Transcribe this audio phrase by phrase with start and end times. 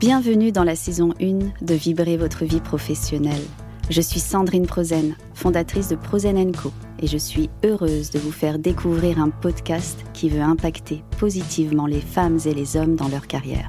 [0.00, 3.42] Bienvenue dans la saison 1 de Vibrer votre vie professionnelle.
[3.90, 6.72] Je suis Sandrine Prozen, fondatrice de Prozen Co.
[7.00, 12.00] Et je suis heureuse de vous faire découvrir un podcast qui veut impacter positivement les
[12.00, 13.68] femmes et les hommes dans leur carrière.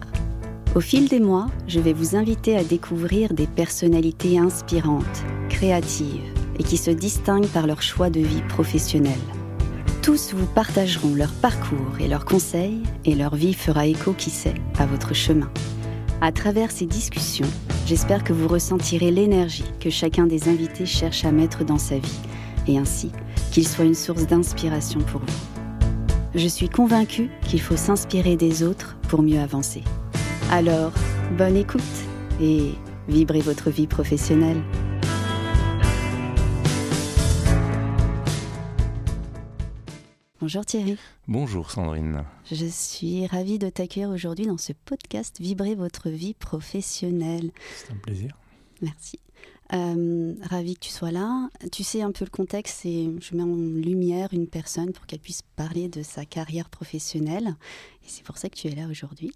[0.73, 6.63] Au fil des mois, je vais vous inviter à découvrir des personnalités inspirantes, créatives et
[6.63, 9.19] qui se distinguent par leur choix de vie professionnelle.
[10.01, 14.55] Tous vous partageront leur parcours et leurs conseils et leur vie fera écho, qui sait,
[14.79, 15.51] à votre chemin.
[16.23, 17.47] À travers ces discussions,
[17.87, 22.19] j'espère que vous ressentirez l'énergie que chacun des invités cherche à mettre dans sa vie,
[22.67, 23.11] et ainsi
[23.51, 25.61] qu'il soit une source d'inspiration pour vous.
[26.35, 29.83] Je suis convaincue qu'il faut s'inspirer des autres pour mieux avancer.
[30.51, 30.91] Alors,
[31.39, 31.81] bonne écoute
[32.39, 32.75] et
[33.09, 34.61] vibrez votre vie professionnelle.
[40.41, 40.97] Bonjour Thierry.
[41.27, 42.23] Bonjour Sandrine.
[42.51, 47.51] Je suis ravie de t'accueillir aujourd'hui dans ce podcast Vibrer votre vie professionnelle.
[47.75, 48.35] C'est un plaisir.
[48.81, 49.19] Merci.
[49.73, 51.47] Euh, ravie que tu sois là.
[51.71, 55.19] Tu sais un peu le contexte et je mets en lumière une personne pour qu'elle
[55.19, 57.55] puisse parler de sa carrière professionnelle.
[58.03, 59.31] Et c'est pour ça que tu es là aujourd'hui.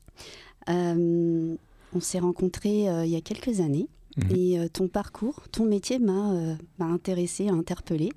[0.69, 1.56] Euh,
[1.94, 4.36] on s'est rencontrés euh, il y a quelques années mmh.
[4.36, 8.12] et ton parcours, ton métier m'a euh, intéressé, interpellé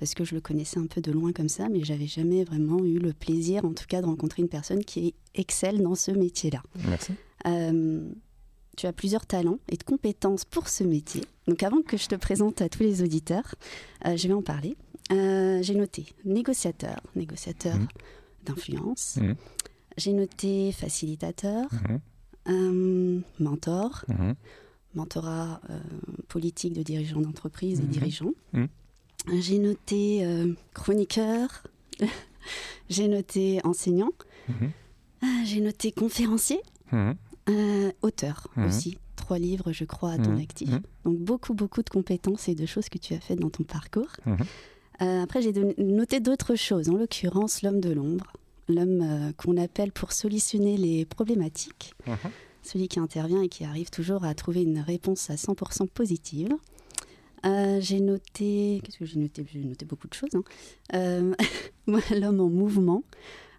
[0.00, 2.82] parce que je le connaissais un peu de loin comme ça, mais j'avais jamais vraiment
[2.84, 6.62] eu le plaisir, en tout cas, de rencontrer une personne qui excelle dans ce métier-là.
[6.88, 7.12] Merci.
[7.46, 8.08] Euh,
[8.78, 11.22] tu as plusieurs talents et de compétences pour ce métier.
[11.46, 13.54] Donc avant que je te présente à tous les auditeurs,
[14.06, 14.74] euh, je vais en parler.
[15.12, 17.88] Euh, J'ai noté négociateur, négociateur Mhm.
[18.46, 19.16] d'influence.
[19.20, 19.34] Mhm.
[19.98, 21.68] J'ai noté facilitateur,
[22.48, 24.06] euh, mentor,
[24.94, 25.60] mentorat
[26.28, 28.32] politique de dirigeants d'entreprise et dirigeants.
[29.40, 31.62] J'ai noté euh, chroniqueur,
[32.88, 34.10] j'ai noté enseignant,
[34.48, 34.70] Mhm.
[35.22, 36.60] Ah, j'ai noté conférencier,
[36.92, 37.14] Mhm.
[37.50, 38.66] euh, auteur Mhm.
[38.66, 38.98] aussi.
[39.16, 40.70] Trois livres, je crois, à ton actif.
[41.04, 44.08] Donc beaucoup, beaucoup de compétences et de choses que tu as faites dans ton parcours.
[45.02, 48.32] Euh, après, j'ai noté d'autres choses, en l'occurrence l'homme de l'ombre,
[48.68, 51.94] l'homme qu'on appelle pour solutionner les problématiques,
[52.62, 56.48] celui qui intervient et qui arrive toujours à trouver une réponse à 100% positive.
[57.46, 59.44] Euh, j'ai noté, qu'est-ce que j'ai noté?
[59.50, 60.30] J'ai noté beaucoup de choses.
[60.34, 60.44] hein.
[60.94, 61.34] Euh,
[62.10, 63.02] l'homme en mouvement,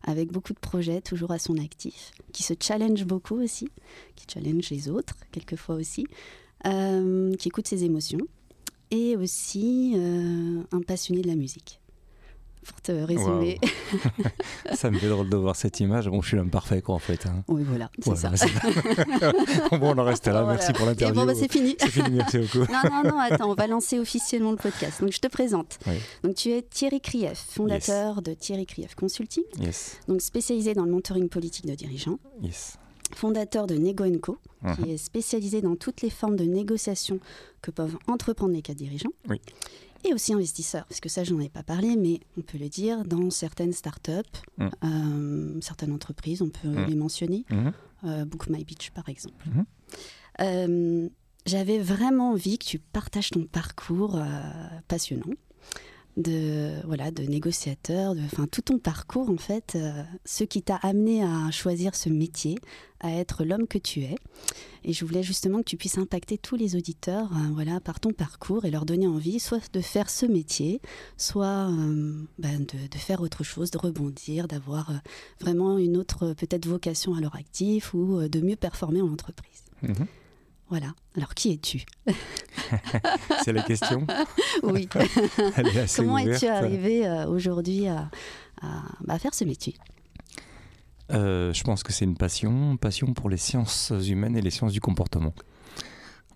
[0.04, 3.70] avec beaucoup de projets toujours à son actif, qui se challenge beaucoup aussi,
[4.16, 6.06] qui challenge les autres quelquefois aussi,
[6.66, 8.20] euh, qui écoute ses émotions,
[8.92, 11.81] et aussi un passionné de la musique.
[12.68, 13.60] Pour te résumer.
[14.76, 16.08] Ça me fait drôle de voir cette image.
[16.10, 17.26] Bon, je suis l'homme parfait, quoi, en fait.
[17.26, 17.44] hein.
[17.48, 18.46] oui, voilà, c'est Voilà, ça.
[19.78, 20.44] bon, on en reste là.
[20.44, 20.58] Voilà.
[20.60, 21.16] Merci pour Et l'interview.
[21.20, 21.76] bon, bah, c'est fini.
[21.80, 22.72] C'est fini, merci beaucoup.
[22.72, 25.02] Non, non, non, attends, on va lancer officiellement le podcast.
[25.02, 25.80] Donc, je te présente.
[25.88, 25.94] Oui.
[26.24, 30.92] Donc, tu es Thierry Krief, fondateur de Thierry Krief Consulting, Yes, donc spécialisé dans le
[30.92, 32.78] mentoring politique de dirigeants, yes.
[33.16, 34.38] fondateur de Nego Co,
[34.76, 34.90] qui Mhm.
[34.92, 37.20] est spécialisé dans toutes les formes de négociation
[37.64, 39.10] que peuvent entreprendre les cas dirigeants.
[39.30, 39.42] Oui.
[40.04, 43.06] Et aussi investisseur, parce que ça, j'en ai pas parlé, mais on peut le dire,
[43.06, 44.12] dans certaines startups,
[44.58, 44.70] Mm.
[44.84, 46.86] euh, certaines entreprises, on peut Mm.
[46.88, 47.46] les mentionner,
[48.04, 49.46] euh, Book My Beach par exemple.
[49.48, 49.66] Mhm.
[50.42, 51.10] Euh,
[51.48, 54.20] J'avais vraiment envie que tu partages ton parcours
[54.88, 55.34] passionnant
[56.18, 60.76] de voilà de négociateur, de enfin tout ton parcours en fait, euh, ce qui t'a
[60.76, 62.58] amené à choisir ce métier,
[63.00, 64.16] à être l'homme que tu es.
[64.84, 68.12] Et je voulais justement que tu puisses impacter tous les auditeurs, euh, voilà, par ton
[68.12, 70.82] parcours et leur donner envie, soit de faire ce métier,
[71.18, 74.92] soit euh, ben, de, faire autre chose, de rebondir, d'avoir
[75.40, 79.64] vraiment une autre peut-être vocation à leur actif ou de mieux performer en entreprise.
[79.84, 80.08] Mhm.
[80.72, 80.94] Voilà.
[81.18, 81.84] Alors qui es-tu?
[83.44, 84.08] C'est la question.
[84.64, 84.88] Oui.
[85.58, 88.10] Elle est assez Comment es-tu arrivé euh, aujourd'hui à,
[88.62, 89.76] à- bah, faire ce métier?
[91.12, 94.72] Euh, je pense que c'est une passion, passion pour les sciences humaines et les sciences
[94.72, 95.34] du comportement.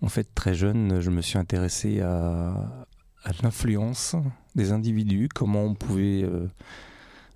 [0.01, 2.50] En fait, très jeune, je me suis intéressé à,
[3.23, 4.17] à l'influence
[4.56, 6.47] des individus, comment on pouvait euh,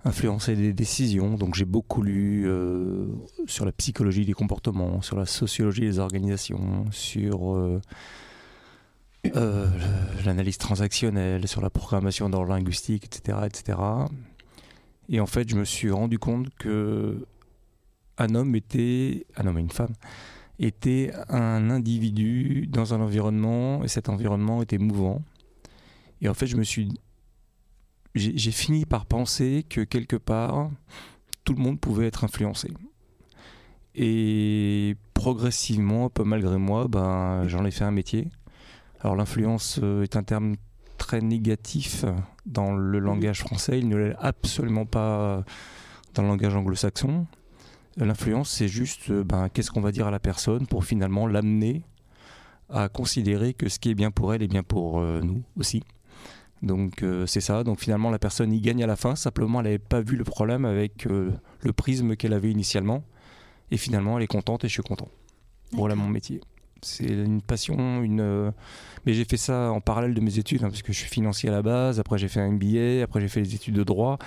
[0.04, 1.34] influencer des décisions.
[1.34, 3.06] Donc j'ai beaucoup lu euh,
[3.46, 7.80] sur la psychologie des comportements, sur la sociologie des organisations, sur euh,
[9.36, 9.66] euh,
[10.24, 13.78] l'analyse transactionnelle, sur la programmation dans le linguistique, etc., etc.
[15.08, 17.26] Et en fait, je me suis rendu compte que
[18.16, 19.94] un homme était, un homme et une femme,
[20.58, 25.22] était un individu dans un environnement, et cet environnement était mouvant.
[26.20, 27.00] Et en fait, je me suis,
[28.14, 30.70] j'ai fini par penser que quelque part,
[31.44, 32.72] tout le monde pouvait être influencé.
[33.94, 38.28] Et progressivement, un peu malgré moi, ben, j'en ai fait un métier.
[39.00, 40.56] Alors l'influence euh, est un terme
[40.98, 42.04] très négatif
[42.46, 43.78] dans le langage français.
[43.78, 45.44] Il ne l'est absolument pas
[46.14, 47.26] dans le langage anglo-saxon.
[47.96, 51.82] L'influence, c'est juste ben, qu'est-ce qu'on va dire à la personne pour finalement l'amener
[52.68, 55.82] à considérer que ce qui est bien pour elle est bien pour nous aussi.
[56.62, 57.64] Donc c'est ça.
[57.64, 59.16] Donc finalement la personne y gagne à la fin.
[59.16, 63.02] Simplement elle n'avait pas vu le problème avec le prisme qu'elle avait initialement.
[63.70, 65.08] Et finalement elle est contente et je suis content.
[65.72, 66.40] Voilà mon métier.
[66.82, 68.20] C'est une passion, une.
[68.20, 68.50] Euh,
[69.04, 71.48] mais j'ai fait ça en parallèle de mes études, hein, parce que je suis financier
[71.48, 72.00] à la base.
[72.00, 73.02] Après, j'ai fait un MBA.
[73.02, 74.18] Après, j'ai fait des études de droit.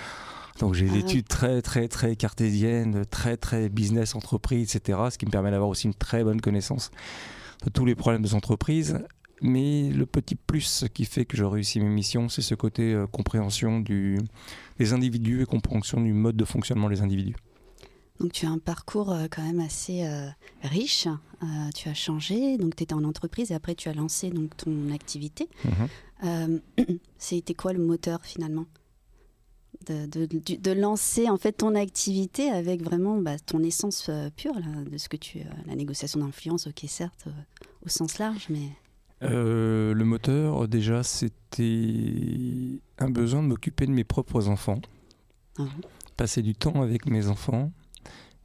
[0.60, 4.98] Donc, j'ai des ah études très, très, très cartésiennes, très, très business, entreprise, etc.
[5.10, 6.92] Ce qui me permet d'avoir aussi une très bonne connaissance
[7.64, 9.00] de tous les problèmes des entreprises.
[9.42, 13.06] Mais le petit plus qui fait que j'ai réussi mes missions, c'est ce côté euh,
[13.06, 14.18] compréhension du,
[14.78, 17.36] des individus et compréhension du mode de fonctionnement des individus.
[18.20, 20.28] Donc tu as un parcours euh, quand même assez euh,
[20.62, 21.08] riche.
[21.74, 24.90] Tu as changé, donc tu étais en entreprise et après tu as lancé donc ton
[24.92, 25.46] activité.
[26.22, 26.60] Mhm.
[27.18, 28.64] C'était quoi le moteur finalement?
[29.86, 34.54] De, de, lancer en fait ton activité avec vraiment bah, ton essence pure
[34.90, 37.26] de ce que tu la négociation d'influence ok certes
[37.84, 38.70] au sens large mais
[39.30, 44.80] le moteur déjà c'était un besoin de m'occuper de mes propres enfants
[45.58, 45.64] ah
[46.16, 47.72] passer du temps avec mes enfants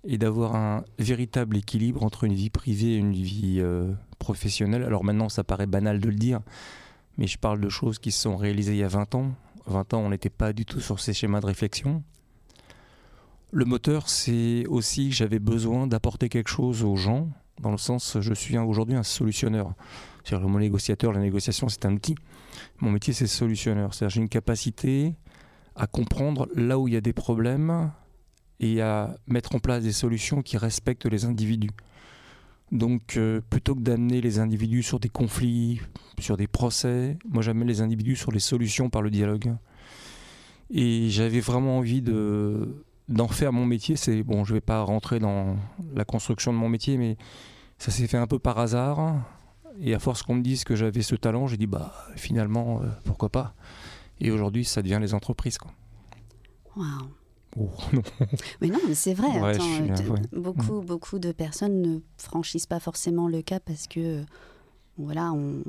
[0.03, 4.83] et d'avoir un véritable équilibre entre une vie privée et une vie euh, professionnelle.
[4.83, 6.39] Alors maintenant, ça paraît banal de le dire,
[7.17, 9.33] mais je parle de choses qui se sont réalisées il y a 20 ans.
[9.65, 12.03] 20 ans, on n'était pas du tout sur ces schémas de réflexion.
[13.51, 17.29] Le moteur, c'est aussi que j'avais besoin d'apporter quelque chose aux gens,
[17.59, 19.73] dans le sens, je suis aujourd'hui un solutionneur.
[20.23, 22.15] C'est-à-dire, mon négociateur, la négociation, c'est un outil.
[22.79, 23.93] Mon métier, c'est solutionneur.
[23.93, 25.15] C'est-à-dire, j'ai une capacité
[25.75, 27.91] à comprendre là où il y a des problèmes,
[28.59, 31.71] et à mettre en place des solutions qui respectent les individus.
[32.71, 35.81] Donc euh, plutôt que d'amener les individus sur des conflits,
[36.19, 39.55] sur des procès, moi j'amène les individus sur les solutions par le dialogue.
[40.69, 43.95] Et j'avais vraiment envie de d'en faire mon métier.
[43.95, 45.57] C'est bon, je vais pas rentrer dans
[45.93, 47.17] la construction de mon métier, mais
[47.77, 49.15] ça s'est fait un peu par hasard.
[49.81, 52.87] Et à force qu'on me dise que j'avais ce talent, j'ai dit bah finalement euh,
[53.05, 53.53] pourquoi pas.
[54.19, 55.71] Et aujourd'hui, ça devient les entreprises quoi.
[57.57, 57.69] Oh,
[58.61, 59.27] mais non, c'est vrai.
[59.35, 60.85] Euh, beaucoup, mm.
[60.85, 64.23] beaucoup de personnes ne franchissent pas forcément le cap parce que
[64.99, 65.63] voilà, on,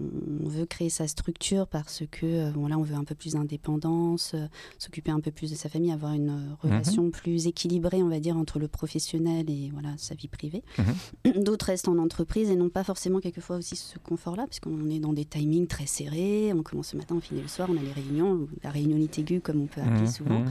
[0.49, 4.49] veut créer sa structure parce que euh, on veut un peu plus d'indépendance, euh,
[4.79, 6.57] s'occuper un peu plus de sa famille, avoir une mhm.
[6.61, 10.65] relation plus équilibrée, on va dire, entre le professionnel et voilà sa vie privée.
[10.79, 11.45] Mhm.
[11.45, 14.99] D'autres restent en entreprise et n'ont pas forcément quelquefois aussi ce confort-là, parce qu'on est
[14.99, 16.53] dans des timings très serrés.
[16.53, 19.41] On commence le matin, on finit le soir, on a les réunions, la réunionnite aiguë
[19.41, 20.11] comme on peut appeler mhm.
[20.11, 20.45] souvent.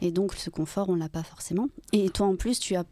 [0.00, 1.68] Et donc ce confort, on l'a pas forcément.
[1.92, 2.84] Et toi en plus, tu as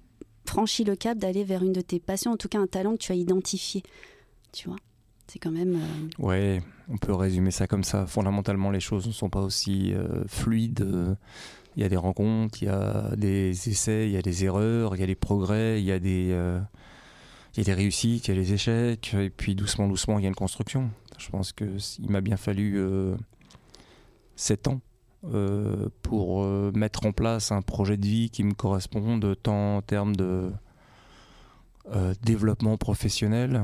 [0.44, 2.98] franchi le cap d'aller vers une de tes passions, en tout cas un talent que
[2.98, 3.82] tu as identifié.
[4.52, 4.76] Tu vois
[5.26, 5.76] c'est quand même.
[5.76, 8.06] Euh, ouais, on peut résumer ça comme ça.
[8.06, 11.16] Fondamentalement, les choses ne sont pas aussi euh, fluides.
[11.76, 14.96] Il y a des rencontres, il y a des essais, il y a des erreurs,
[14.96, 16.58] il y a des progrès, il y a des, euh,
[17.54, 19.14] il y a des réussites, il y a des échecs.
[19.14, 20.90] Et puis doucement, doucement, il y a une construction.
[21.18, 22.78] Je pense qu'il m'a bien fallu
[24.36, 24.80] sept ans
[26.02, 26.44] pour
[26.74, 30.50] mettre en place un projet de vie qui me corresponde tant en termes de
[32.22, 33.62] développement professionnel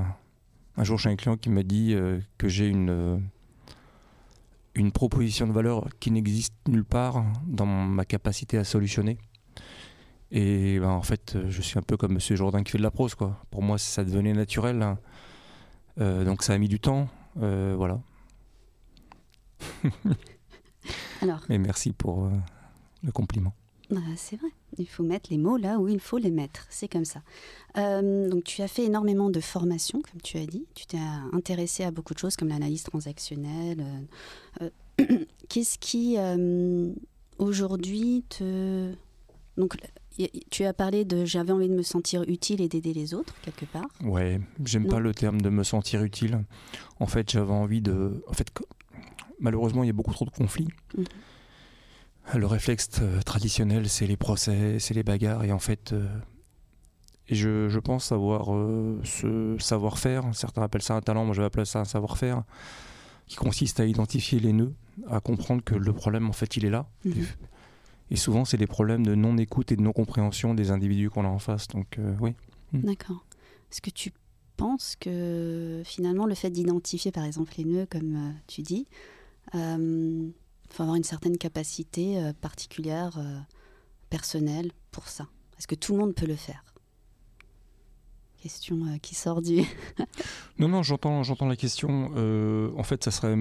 [0.76, 3.18] un jour, j'ai un client qui m'a dit euh, que j'ai une, euh,
[4.74, 9.18] une proposition de valeur qui n'existe nulle part dans ma capacité à solutionner.
[10.30, 12.18] Et ben, en fait, je suis un peu comme M.
[12.36, 13.14] Jourdain qui fait de la prose.
[13.14, 13.44] Quoi.
[13.50, 14.80] Pour moi, ça devenait naturel.
[14.80, 14.98] Hein.
[16.00, 17.08] Euh, donc ça a mis du temps.
[17.36, 18.00] voilà.
[21.20, 21.40] Alors.
[21.50, 22.30] Mais merci pour
[23.02, 23.54] le compliment.
[23.90, 24.48] Bah, c'est vrai,
[24.78, 27.20] il faut mettre les mots là où il faut les mettre, c'est comme ça.
[27.76, 30.98] Euh, donc tu as fait énormément de formations, comme tu as dit, tu t'es
[31.32, 33.84] intéressé à beaucoup de choses comme l'analyse transactionnelle.
[34.60, 36.16] Euh, euh, qu'est-ce qui
[37.38, 38.92] aujourd'hui te...
[39.56, 39.76] Donc
[40.50, 43.64] tu as parlé de j'avais envie de me sentir utile et d'aider les autres quelque
[43.64, 43.86] part.
[44.02, 46.44] Ouais, j'aime pas le terme de me sentir utile.
[47.00, 48.22] En fait, j'avais envie de.
[48.28, 48.48] En fait,
[49.40, 50.68] malheureusement, il y a beaucoup trop de conflits.
[50.96, 51.04] Mhm.
[52.34, 56.06] Le réflexe euh, traditionnel, c'est les procès, c'est les bagarres, et en fait, euh,
[57.28, 61.64] je, pense avoir euh, ce savoir-faire, certains appellent ça un talent, moi je vais appeler
[61.64, 62.44] ça un savoir-faire,
[63.26, 64.72] qui consiste à identifier les nœuds,
[65.10, 66.86] à comprendre que le problème, en fait, il est là.
[67.04, 67.26] Mhm.
[68.10, 71.38] Et souvent, c'est des problèmes de non-écoute et de non-compréhension des individus qu'on a en
[71.38, 71.66] face.
[71.68, 72.34] Donc, oui.
[72.72, 72.80] Mm.
[72.82, 73.24] D'accord.
[73.70, 74.12] Est-ce que tu
[74.58, 78.86] penses que finalement, le fait d'identifier, par exemple, les nœuds, comme tu dis,
[80.72, 83.38] il faut avoir une certaine capacité euh, particulière, euh,
[84.08, 85.26] personnelle pour ça.
[85.58, 86.64] Est-ce que tout le monde peut le faire?
[88.42, 89.62] Question euh, qui sort du.
[90.58, 92.10] non, non, j'entends, j'entends la question.
[92.76, 93.36] en fait, ça serait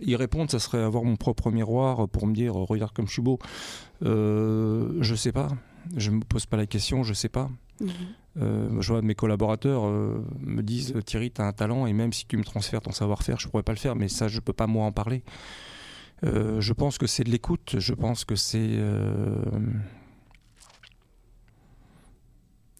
[0.00, 3.22] y répondre, ça serait avoir mon propre miroir pour me dire regarde comme je suis
[3.22, 3.38] beau.
[4.00, 5.48] je sais pas.
[5.96, 7.50] Je me pose pas la question, je sais pas.
[7.80, 7.90] Mhm.
[8.40, 12.12] Euh, je vois mes collaborateurs euh, me disent Thierry, tu as un talent et même
[12.12, 14.52] si tu me transfères ton savoir-faire, je pourrais pas le faire, mais ça, je peux
[14.52, 15.22] pas moi en parler.
[16.22, 18.58] Euh, je pense que c'est de l'écoute, je pense que c'est.
[18.70, 19.42] euh,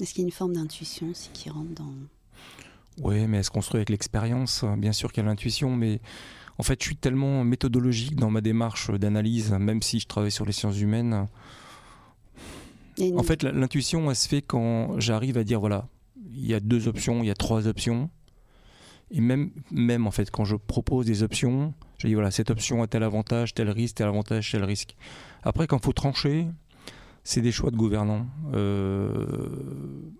[0.00, 1.93] Est-ce qu'il y a une forme d'intuition aussi qui rentre dans.
[3.03, 4.64] Ouais, mais elle se construit avec l'expérience.
[4.79, 6.00] Bien sûr qu'il y a l'intuition, mais
[6.59, 10.45] en fait, je suis tellement méthodologique dans ma démarche d'analyse, même si je travaille sur
[10.47, 11.26] les sciences humaines.
[12.99, 15.88] Une- En fait, l'intuition, elle se fait quand j'arrive à dire voilà,
[16.33, 18.09] il y a deux options, il y a trois options.
[19.14, 22.83] Et même, même en fait, quand je propose des options, je dis voilà, cette option
[22.83, 24.97] a tel avantage, tel risque, tel avantage, tel risque.
[25.44, 26.49] Après, quand il faut trancher,
[27.23, 28.26] c'est des choix de gouvernants.
[28.54, 29.25] Euh,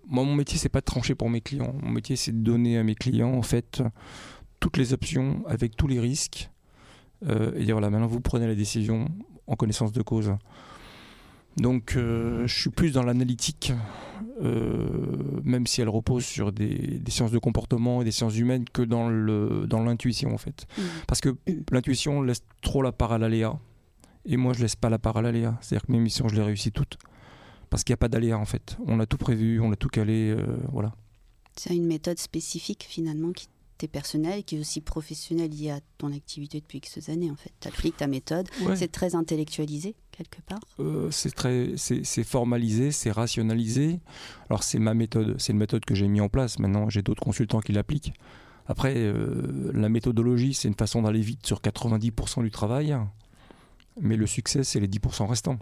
[0.07, 1.75] moi, mon métier, c'est pas de trancher pour mes clients.
[1.83, 3.83] Mon métier, c'est de donner à mes clients, en fait,
[4.61, 6.51] toutes les options avec tous les risques.
[7.29, 9.09] Euh, et dire voilà, maintenant, vous prenez la décision
[9.49, 10.37] en connaissance de cause.
[11.57, 13.73] Donc, euh, je suis plus dans l'analytique,
[14.43, 14.87] euh,
[15.45, 18.83] même si elle repose sur des, des sciences de comportement et des sciences humaines, que
[18.83, 20.67] dans le dans l'intuition en fait.
[20.77, 20.85] Mhm.
[21.07, 21.37] Parce que
[21.71, 23.59] l'intuition laisse trop la part à l'aléa,
[24.27, 25.57] et moi je laisse pas la part à l'aléa.
[25.61, 26.99] C'est-à-dire que mes missions, je les réussis toutes,
[27.71, 28.77] parce qu'il n'y a pas d'aléa en fait.
[28.87, 30.93] On a tout prévu, on a tout calé, euh, voilà.
[31.57, 33.47] C'est une méthode spécifique finalement qui
[33.79, 37.37] t'est personnelle et qui est aussi professionnelle liée à ton activité depuis X années en
[37.37, 37.53] fait.
[37.61, 38.75] Tu appliques ta méthode, Ouais.
[38.77, 40.61] c'est très intellectualisé quelque part?
[40.81, 44.01] Euh, c'est très, c'est formalisé, c'est rationalisé.
[44.49, 46.59] Alors c'est ma méthode, c'est une méthode que j'ai mis en place.
[46.59, 48.13] Maintenant, j'ai d'autres consultants qui l'appliquent.
[48.67, 52.97] Après, euh, la méthodologie, c'est une façon d'aller vite sur 90% du travail,
[54.01, 55.59] mais le succès, c'est les 10% restants.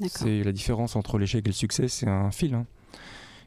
[0.00, 0.10] D'accord.
[0.10, 2.54] C'est la différence entre l'échec et le succès, c'est un fil.
[2.54, 2.66] hein.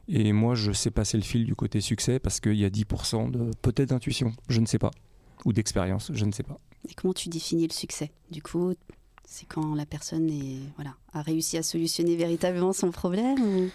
[0.08, 3.30] Et moi, je sais passer le fil du côté succès parce qu'il y a 10%
[3.32, 4.92] de peut-être d'intuition, je ne sais pas,
[5.44, 6.60] ou d'expérience, je ne sais pas.
[6.88, 8.12] Et comment tu définis le succès?
[8.32, 8.74] Du coup,
[9.28, 10.30] c'est quand la personne
[11.14, 13.70] a réussi à solutionner véritablement son problème.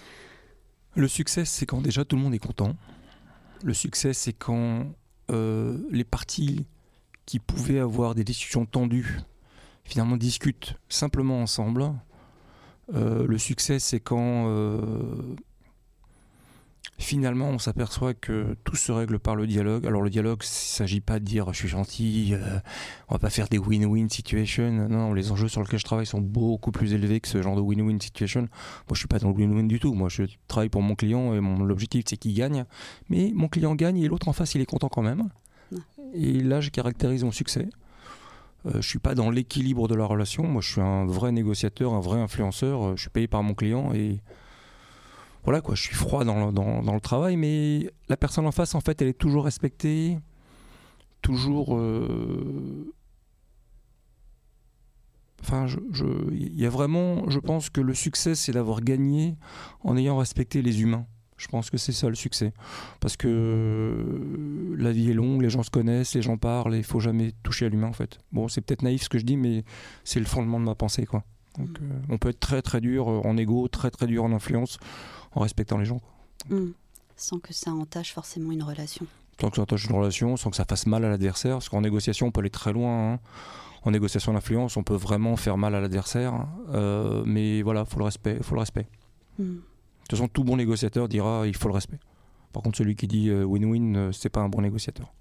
[0.94, 2.76] Le succès, c'est quand déjà tout le monde est content.
[3.62, 4.86] Le succès, c'est quand
[5.30, 6.66] euh, les parties
[7.26, 9.20] qui pouvaient avoir des discussions tendues,
[9.84, 11.92] finalement discutent simplement ensemble.
[12.94, 15.36] Euh, le succès, c'est quand euh,
[17.00, 19.86] finalement on s'aperçoit que tout se règle par le dialogue.
[19.86, 22.60] Alors le dialogue, il ne s'agit pas de dire je suis gentil, euh,
[23.08, 24.70] on va pas faire des win-win situations.
[24.88, 27.60] Non, les enjeux sur lesquels je travaille sont beaucoup plus élevés que ce genre de
[27.60, 28.42] win-win situation.
[28.42, 28.48] Moi,
[28.92, 29.94] je suis pas dans le win-win du tout.
[29.94, 32.64] Moi, je travaille pour mon client et mon l'objectif, c'est qu'il gagne.
[33.08, 35.30] Mais mon client gagne et l'autre en face, il est content quand même.
[36.14, 37.68] Et là, je caractérise mon succès.
[38.66, 40.42] Euh, je suis pas dans l'équilibre de la relation.
[40.44, 42.84] Moi, je suis un vrai négociateur, un vrai influenceur.
[42.84, 44.20] Euh, Je suis payé par mon client et
[45.44, 45.74] voilà quoi.
[45.74, 48.80] Je suis froid dans le, dans, dans le travail, mais la personne en face, en
[48.80, 50.18] fait, elle est toujours respectée,
[51.22, 51.76] toujours.
[51.76, 52.92] euh,
[55.42, 59.36] Enfin, je- je- y a vraiment, je pense que le succès, c'est d'avoir gagné
[59.82, 61.06] en ayant respecté les humains.
[61.38, 62.52] Je pense que c'est ça le succès.
[63.00, 66.78] Parce que euh, la vie est longue, les gens se connaissent, les gens parlent, et
[66.78, 68.18] il faut jamais toucher à l'humain en fait.
[68.32, 69.64] Bon, c'est peut-être naïf ce que je dis, mais
[70.04, 71.06] c'est le fondement de ma pensée.
[71.06, 71.24] Quoi.
[71.58, 74.32] Donc, euh, on peut être très très dur euh, en ego, très très dur en
[74.32, 74.78] influence,
[75.32, 76.00] en respectant les gens.
[76.48, 76.70] Hmm.
[77.16, 79.06] Sans que ça entache forcément une relation.
[79.40, 81.56] Sans que ça attache une relation, sans que ça fasse mal à l'adversaire.
[81.56, 83.14] Parce qu'en négociation, on peut aller très loin.
[83.14, 83.20] hein.
[83.82, 86.46] En négociation d'influence, on peut vraiment faire mal à l'adversaire.
[86.72, 88.38] Euh, mais voilà, faut le respect.
[88.42, 88.86] Faut le respect.
[89.38, 89.44] Hmm.
[89.54, 89.60] De
[90.08, 91.98] toute façon, tout bon négociateur dira il faut le respect.
[92.52, 95.12] Par contre, celui qui dit win-win, euh, c'est pas un bon négociateur.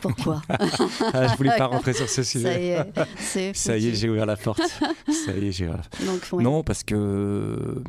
[0.00, 2.64] Pourquoi Ah, je voulais pas rentrer sur ce Ça sujet.
[2.64, 4.60] y est, c'est Ça y est, j'ai ouvert la porte.
[5.08, 6.04] Ça y est, j'ai ouvert la porte.
[6.06, 6.42] Donc, ouais.
[6.44, 7.82] Non, parce que euh,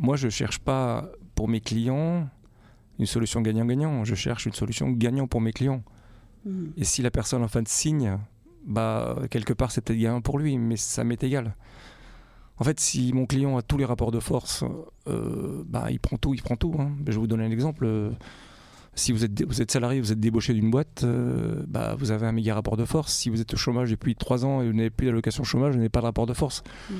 [0.00, 2.28] moi, je cherche pas pour mes clients
[2.98, 4.04] une solution gagnant-gagnant.
[4.04, 5.82] Je cherche une solution gagnant pour mes clients.
[6.44, 6.68] Hmm.
[6.76, 8.18] Et si la personne en fin de signe,
[8.66, 11.54] bah, quelque part, c'est peut-être gagnant pour lui, mais ça m'est égal.
[12.58, 14.64] En fait, si mon client a tous les rapports de force,
[15.08, 16.74] euh, bah, il prend tout, il prend tout.
[16.78, 16.92] hein.
[17.06, 17.86] Je vais vous donner un exemple.
[18.94, 22.26] Si vous êtes, vous êtes salarié, vous êtes débauché d'une boîte, euh, bah, vous avez
[22.26, 23.14] un méga rapport de force.
[23.14, 25.78] Si vous êtes au chômage depuis 3 ans et vous n'avez plus d'allocation chômage, vous
[25.78, 26.62] n'avez pas de rapport de force.
[26.90, 26.94] Mm.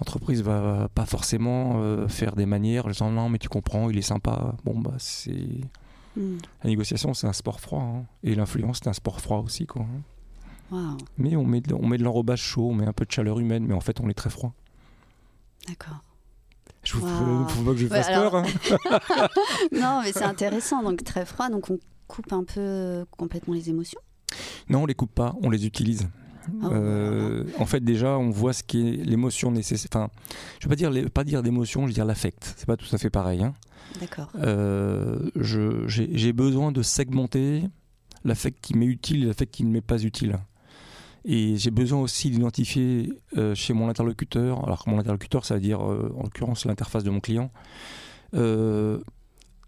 [0.00, 3.96] L'entreprise va pas forcément euh, faire des manières en disant non, mais tu comprends, il
[3.98, 4.56] est sympa.
[4.64, 5.60] Bon, bah, c'est.
[6.16, 6.38] Hmm.
[6.62, 7.82] La négociation, c'est un sport froid.
[7.82, 8.04] hein.
[8.22, 9.66] Et l'influence, c'est un sport froid aussi.
[9.66, 10.00] Quoi, hein.
[10.70, 13.10] Waouh, Mais on met, de, on met de l'enrobage chaud, on met un peu de
[13.12, 14.52] chaleur humaine, mais en fait, on est très froid.
[15.68, 16.00] d'accord.
[16.84, 18.44] Je vous faut, faut pas que je Ouais, fasse alors- peur.
[18.44, 19.28] hein.
[19.72, 23.70] Non, mais c'est intéressant, donc très froid, donc on coupe un peu euh, complètement les
[23.70, 24.00] émotions.
[24.68, 26.08] Non, on les coupe pas, on les utilise.
[26.62, 29.88] Ah, Euh, en fait, déjà, on voit ce qui est l'émotion nécessaire.
[29.92, 30.10] Enfin,
[30.60, 32.54] je vais pas dire, pas dire d'émotion, je vais dire l'affect.
[32.58, 33.42] C'est pas tout à fait pareil.
[33.42, 33.54] hein.
[34.00, 34.28] D'accord.
[34.36, 37.62] Euh, j'ai besoin de segmenter
[38.24, 40.36] l'affect qui m'est utile et l'affect qui ne m'est pas utile.
[41.24, 45.80] Et j'ai besoin aussi d'identifier euh, chez mon interlocuteur, alors mon interlocuteur, ça veut dire
[45.82, 47.50] euh, en l'occurrence l'interface de mon client,
[48.34, 48.98] euh,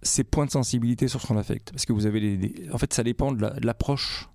[0.03, 1.71] ses points de sensibilité sur son affect.
[1.71, 4.29] Parce que vous avez des, En fait, ça dépend de l'approche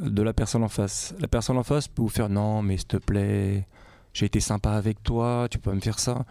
[0.00, 1.14] de la personne en face.
[1.18, 3.66] La personne en face peut vous faire non, mais s'il te plaît,
[4.14, 6.24] j'ai été sympa avec toi, tu peux me faire ça.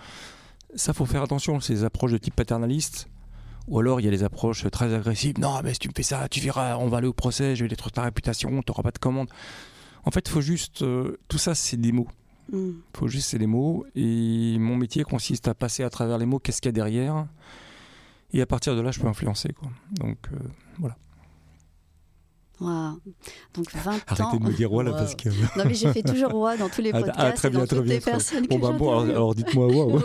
[0.73, 3.07] Ça, faut faire attention, ces approches de type paternaliste.
[3.67, 5.39] Ou alors il y a des approches très agressives.
[5.39, 7.63] Non, mais si tu me fais ça, tu verras, on va aller au procès, je
[7.63, 9.29] vais détruire ta réputation, tu n'auras pas de commande.
[10.05, 10.81] En fait, faut juste.
[10.83, 12.07] euh, tout ça, c'est des mots.
[12.51, 12.71] Mm.
[12.95, 13.85] faut juste, c'est des mots.
[13.95, 17.25] Et mon métier consiste à passer à travers les mots, qu'est-ce qu'il y a derrière.
[18.31, 19.49] Et à partir de là, je peux influencer.
[19.53, 19.69] Quoi.
[19.91, 20.37] Donc, euh,
[22.61, 22.99] Waouh.
[23.53, 23.99] Donc 20 ans.
[24.07, 24.97] arrêtez de me dire voilà, Wow.
[24.97, 25.27] parce que.
[25.57, 27.19] Non, mais j'ai fait toujours roi dans tous les Ah, podcasts.
[27.19, 28.17] ah, très et dans bien, très toutes bien, les très bien.
[28.17, 29.99] personnes Bon, bah, bon, alors, alors dites-moi waouh.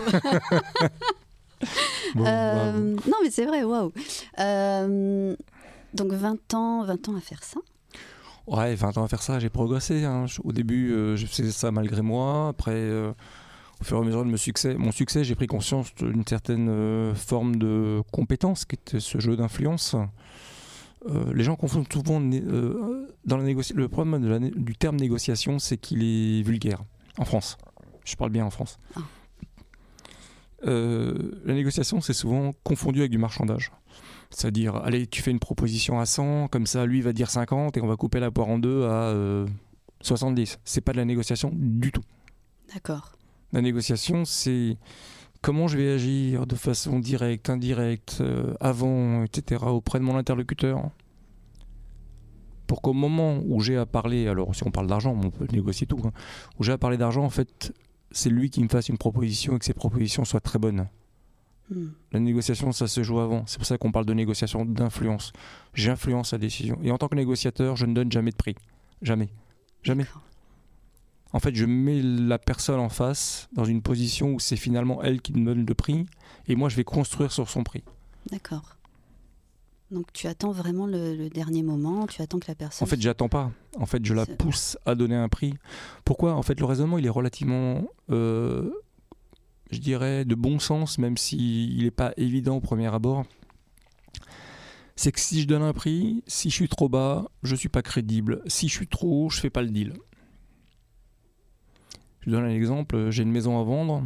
[2.17, 2.95] Bon, Euh, waouh.
[3.07, 3.93] non, mais c'est vrai, waouh.
[4.41, 5.37] Euh,
[5.95, 7.61] donc 20 ans, 20 ans à faire ça.
[8.51, 10.05] Ouais, 20 ans à faire ça, j'ai progressé.
[10.05, 10.27] hein.
[10.43, 12.49] Au début, euh, je faisais ça malgré moi.
[12.49, 13.13] Après, euh,
[13.81, 16.69] au fur et à mesure de mon succès, mon succès j'ai pris conscience d'une certaine
[16.69, 19.95] euh, forme de compétence qui était ce jeu d'influence.
[21.09, 24.97] Euh, les gens confondent souvent dans la négoci- le problème de la né- du terme
[24.97, 26.83] négociation, c'est qu'il est vulgaire
[27.19, 27.57] en France.
[28.05, 28.79] Je parle bien en France.
[28.97, 29.01] Ah.
[30.67, 33.71] La négociation, c'est souvent confondu avec du marchandage.
[34.31, 37.83] C'est-à-dire, allez, tu fais une proposition à 100, comme ça, lui va dire 50 et
[37.83, 39.47] on va couper la poire en deux à euh,
[40.03, 40.59] 70.
[40.65, 42.05] C'est pas de la négociation du tout.
[42.73, 43.13] D'accord.
[43.53, 44.77] La négociation, c'est
[45.43, 50.91] comment je vais agir de façon directe, indirecte, euh, avant, etc., auprès de mon interlocuteur.
[52.69, 55.89] Pour qu'au moment où j'ai à parler, alors si on parle d'argent, on peut négocier
[55.89, 56.13] tout, hein,
[56.59, 57.73] où j'ai à parler d'argent, en fait,
[58.13, 60.87] c'est lui qui me fasse une proposition et que ses propositions soient très bonnes.
[62.13, 63.45] La négociation, ça se joue avant.
[63.47, 65.33] C'est pour ça qu'on parle de négociation d'influence.
[65.75, 66.79] J'influence la décision.
[66.83, 68.57] Et en tant que négociateur, je ne donne jamais de prix.
[69.03, 69.29] Jamais.
[69.83, 70.07] Jamais.
[71.33, 75.21] En fait, je mets la personne en face dans une position où c'est finalement elle
[75.23, 76.07] qui me donne le prix
[76.49, 77.85] et moi je vais construire sur son prix.
[78.31, 78.77] D'accord.
[79.93, 82.87] Donc tu attends vraiment le, le dernier moment, tu attends que la personne.
[82.87, 83.51] En fait, j'attends pas.
[83.77, 85.55] En fait, je la pousse à donner un prix.
[86.05, 86.35] Pourquoi?
[86.35, 88.71] En fait, le raisonnement, il est relativement, euh,
[89.71, 93.25] je dirais, de bon sens, même s'il n'est pas évident au premier abord.
[94.97, 97.81] C'est que si je donne un prix, si je suis trop bas, je suis pas
[97.83, 98.43] crédible.
[98.47, 99.95] Si je suis trop haut, je fais pas le deal.
[102.21, 103.11] Je donne un exemple.
[103.11, 104.05] J'ai une maison à vendre.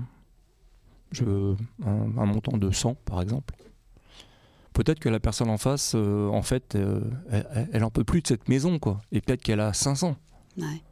[1.10, 3.54] Je un, un montant de 100, par exemple.
[4.72, 7.00] Peut-être que la personne en face, euh, en fait, euh,
[7.30, 9.00] elle, elle- elle en peut plus de cette maison, quoi.
[9.12, 10.16] Et peut-être qu'elle a 500.
[10.56, 10.82] Ouais.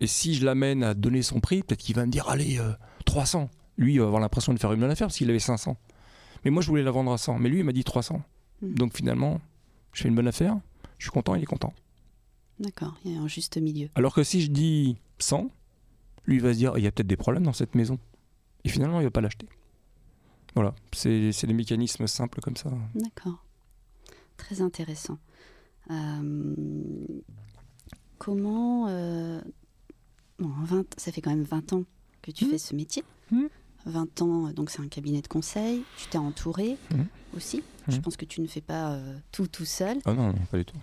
[0.00, 2.72] Et si je l'amène à donner son prix, peut-être qu'il va me dire, allez, euh,
[3.06, 3.48] 300.
[3.78, 5.76] Lui, il va avoir l'impression de faire une bonne affaire parce qu'il avait 500.
[6.44, 7.38] Mais moi, je voulais la vendre à 100.
[7.38, 8.20] Mais lui, il m'a dit 300.
[8.62, 8.74] Mhm.
[8.74, 9.40] Donc finalement,
[9.92, 10.58] je fais une bonne affaire.
[10.98, 11.72] Je suis content, il est content.
[12.58, 13.88] D'accord, il y a un juste milieu.
[13.94, 15.50] Alors que si je dis 100,
[16.24, 17.98] lui il va se dire, il y a peut-être des problèmes dans cette maison.
[18.64, 19.46] Et finalement, il va pas l'acheter.
[20.54, 22.70] Voilà, c'est c'est des mécanismes simples comme ça.
[22.94, 23.44] D'accord.
[24.38, 25.18] Très intéressant.
[25.90, 26.64] Euh,
[28.16, 28.88] comment.
[28.88, 29.40] euh,
[30.38, 31.84] bon, 20, ça fait quand même 20 ans
[32.26, 33.04] que tu fais ce métier.
[33.30, 33.48] Mhm.
[33.86, 35.84] 20 ans, donc c'est un cabinet de conseil.
[35.96, 37.06] Tu t'es entouré Mhm.
[37.36, 37.62] aussi.
[37.88, 38.02] Je Mhm.
[38.02, 39.98] pense que tu ne fais pas euh, tout tout seul.
[40.04, 40.76] Ah non, non, pas du tout.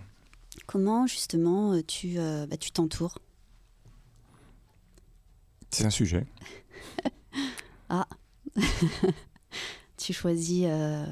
[0.66, 3.18] Comment justement euh, tu euh, bah, tu t'entoures?
[5.70, 6.26] C'est un sujet.
[9.96, 10.64] Tu choisis.
[10.66, 11.06] euh,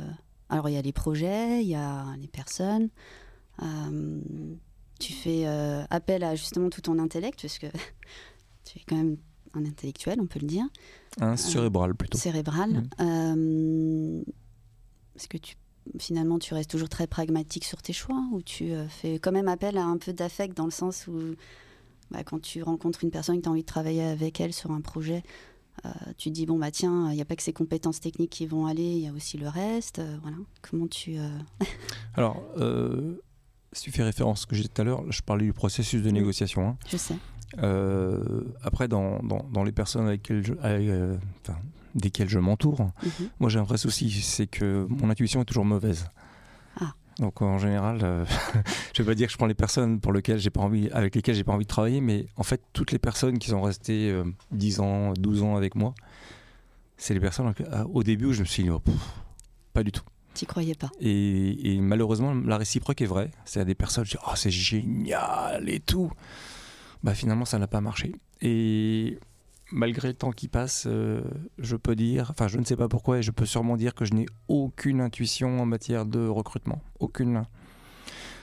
[0.49, 2.89] alors il y a les projets, il y a les personnes.
[3.63, 4.21] euh,
[5.01, 7.67] tu fais euh, appel à justement tout ton intellect, parce que
[8.65, 9.17] tu es quand même
[9.55, 10.65] un intellectuel, on peut le dire,
[11.21, 12.19] Un cérébral plutôt.
[12.19, 12.85] cérébral.
[13.01, 14.23] Euh,
[15.17, 15.57] Est-ce que tu
[15.99, 19.49] finalement tu restes toujours très pragmatique sur tes choix ou tu euh, fais quand même
[19.49, 21.19] appel à un peu d'affect dans le sens où
[22.13, 24.53] bah, quand tu rencontres une personne et que tu as envie de travailler avec elle
[24.53, 25.25] sur un projet,
[25.85, 28.31] euh, tu te dis bon bah tiens, il n'y a pas que ses compétences techniques
[28.31, 29.99] qui vont aller, il y a aussi le reste.
[29.99, 30.37] euh, voilà.
[30.63, 31.29] Comment tu euh,
[32.15, 33.17] Alors, euh,
[33.73, 35.53] si tu fais référence à ce que j'ai dit tout à l'heure, je parlais du
[35.53, 36.69] processus de négociation.
[36.69, 36.77] hein.
[36.89, 37.17] Je sais.
[37.59, 41.59] Euh, après, dans, dans- dans les personnes avec lesquelles je, avec, euh, enfin,
[41.95, 43.29] desquelles je m'entoure, Mhm.
[43.41, 46.07] moi j'ai un vrai souci, c'est que mon intuition est toujours mauvaise.
[46.81, 46.95] Ah.
[47.19, 48.25] Donc en général, euh,
[48.95, 51.15] je vais pas dire que je prends les personnes pour lesquelles j'ai pas envie, avec
[51.15, 54.11] lesquelles j'ai pas envie de travailler, mais en fait toutes les personnes qui sont restées
[54.11, 55.95] euh, 10 ans, 12 ans avec moi,
[56.97, 57.53] c'est les personnes
[57.93, 58.95] au début où je me suis dit oh, pff,
[59.75, 60.05] pas du tout.
[60.35, 60.91] Tu croyais pas.
[60.99, 63.31] Et, et malheureusement, la réciproque est vraie.
[63.45, 66.11] C'est-à-dire des personnes, je dis, oh, c'est génial et tout.
[67.03, 68.15] Bah finalement, ça n'a pas marché.
[68.41, 69.19] Et
[69.73, 71.23] malgré le temps qui passe, euh,
[71.59, 74.05] je peux dire, enfin, je ne sais pas pourquoi, et je peux sûrement dire que
[74.05, 76.81] je n'ai aucune intuition en matière de recrutement.
[77.01, 77.45] Aucune.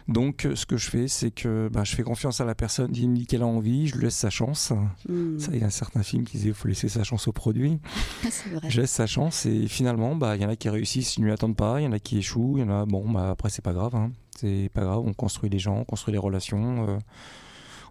[0.08, 3.10] Donc, ce que je fais, c'est que bah, je fais confiance à la personne, il
[3.10, 4.74] me dit qu'elle a envie, je lui laisse sa chance.
[5.08, 5.38] Hmm.
[5.38, 7.32] Ça, il y a un certain film qui disait qu'il faut laisser sa chance au
[7.32, 7.80] produit.
[8.24, 8.70] vrai.
[8.70, 11.26] Je laisse sa chance et finalement, bah, il y en a qui réussissent, ils ne
[11.28, 13.30] lui attendent pas, il y en a qui échouent, il y en a, bon, bah,
[13.30, 13.96] après, c'est pas grave.
[13.96, 14.12] hein.
[14.36, 16.88] C'est pas grave, on construit les gens, on construit les relations.
[16.90, 16.98] euh.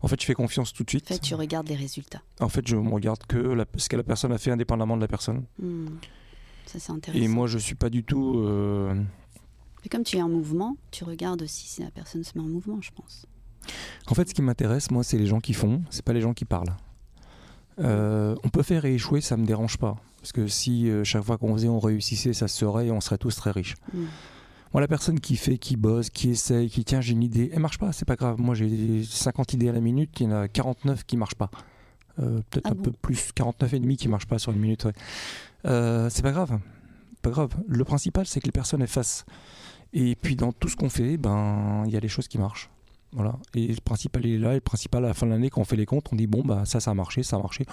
[0.02, 1.08] En fait, je fais confiance tout de En suite.
[1.08, 2.22] fait, tu regardes les résultats.
[2.40, 5.02] En fait, je ne regarde que la- ce que la personne a fait indépendamment de
[5.02, 5.44] la personne.
[5.60, 5.86] Hmm.
[6.66, 7.24] Ça, c'est intéressant.
[7.24, 8.38] Et moi, je suis pas du tout.
[8.38, 12.44] euh, Mais comme tu es en mouvement, tu regardes aussi si la personne se met
[12.44, 13.26] en mouvement, je pense.
[14.06, 16.34] En fait, ce qui m'intéresse, moi, c'est les gens qui font, c'est pas les gens
[16.34, 16.74] qui parlent.
[17.80, 19.96] Euh, on peut faire et échouer, ça me dérange pas.
[20.20, 23.00] Parce que si euh, chaque fois qu'on faisait, on réussissait, ça se serait et on
[23.00, 23.74] serait tous très riches.
[23.94, 24.06] Hmm.
[24.72, 27.60] Moi, la personne qui fait, qui bosse, qui essaye, qui tient, j'ai une idée, elle
[27.60, 28.38] marche pas, c'est pas grave.
[28.40, 31.50] Moi, j'ai 50 idées à la minute, il y en a 49 qui marchent pas.
[32.20, 34.58] Euh, Peut-être Ah un bon peu plus, 49 et demi qui marchent pas sur une
[34.58, 34.84] minute.
[34.84, 34.92] ouais.
[35.64, 36.58] Euh, c'est pas grave,
[37.22, 37.50] pas grave.
[37.66, 39.24] Le principal, c'est que les personnes elles fassent.
[39.92, 42.68] Et puis dans tout ce qu'on fait, ben il y a des choses qui marchent.
[43.12, 43.38] Voilà.
[43.54, 44.52] Et le principal il est là.
[44.52, 46.26] Et le principal à la fin de l'année, quand on fait les comptes, on dit
[46.26, 47.64] bon bah ça, ça a marché, ça a marché.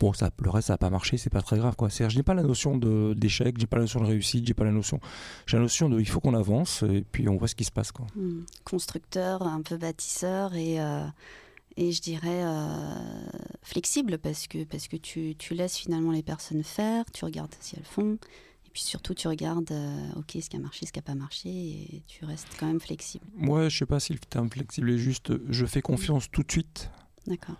[0.00, 1.74] Bon, ça, le reste, ça n'a pas marché, c'est pas très grave.
[1.78, 4.54] C'est-à-dire, je n'ai pas la notion de d'échec, j'ai pas la notion de réussite, j'ai
[4.54, 5.00] pas la notion.
[5.46, 7.72] J'ai la notion de il faut qu'on avance et puis on voit ce qui se
[7.72, 8.06] passe quoi.
[8.14, 8.42] Hmm.
[8.64, 11.04] Constructeur, un peu bâtisseur et, euh,
[11.76, 12.94] et je dirais euh,
[13.62, 17.76] flexible parce que, parce que tu, tu laisses finalement les personnes faire, tu regardes si
[17.76, 18.18] elles font.
[18.78, 21.48] Puis surtout, tu regardes, euh, ok, ce qui a marché, ce qui n'a pas marché,
[21.48, 23.26] et tu restes quand même flexible.
[23.34, 25.32] Moi, je sais pas si le terme flexible est juste.
[25.50, 26.88] Je fais confiance tout de suite.
[27.26, 27.56] D'accord.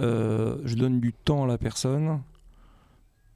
[0.00, 2.22] Euh, je donne du temps à la personne.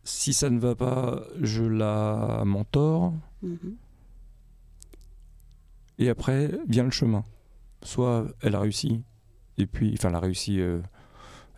[0.03, 3.13] Si ça ne va pas, je la mentor.
[3.43, 3.77] Mhm.
[5.99, 7.27] Et après vient le chemin.
[7.83, 9.03] Soit elle a réussi,
[9.59, 10.81] et puis, enfin, elle a réussi, euh,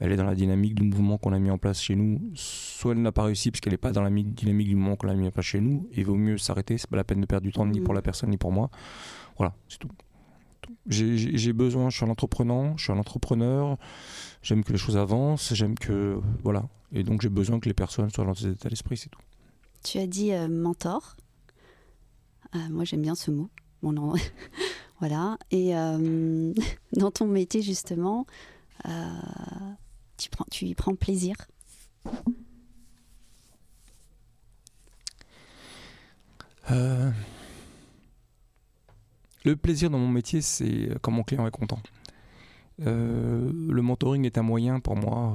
[0.01, 2.21] elle est dans la dynamique du mouvement qu'on a mis en place chez nous.
[2.35, 4.97] Soit elle n'a pas réussi parce qu'elle n'est pas dans la mi- dynamique du mouvement
[4.97, 5.89] qu'on a mis en place chez nous.
[5.95, 6.79] Il vaut mieux s'arrêter.
[6.79, 8.71] C'est pas la peine de perdre du temps ni pour la personne ni pour moi.
[9.37, 9.89] Voilà, c'est tout.
[10.87, 13.79] J'ai- besoin, je suis un entrepreneur, je suis un entrepreneur,
[14.43, 16.19] j'aime que les choses avancent, j'aime que.
[16.45, 16.69] Voilà.
[16.93, 19.21] Et donc j'ai besoin que les personnes soient dans cet état d'esprit, c'est tout.
[19.85, 21.17] Tu as dit euh, mentor.
[22.55, 23.49] Euh, moi, j'aime bien ce mot.
[23.83, 24.15] Bon, non.
[25.01, 25.39] voilà.
[25.51, 26.53] Et euh,
[26.97, 28.27] dans ton métier, justement,
[28.87, 28.91] euh,
[30.19, 31.37] tu, y prends plaisir.
[36.71, 37.11] Euh,
[39.45, 41.81] Le plaisir dans mon métier, c'est quand mon client est content.
[42.87, 45.35] Euh, le mentoring est un moyen pour moi.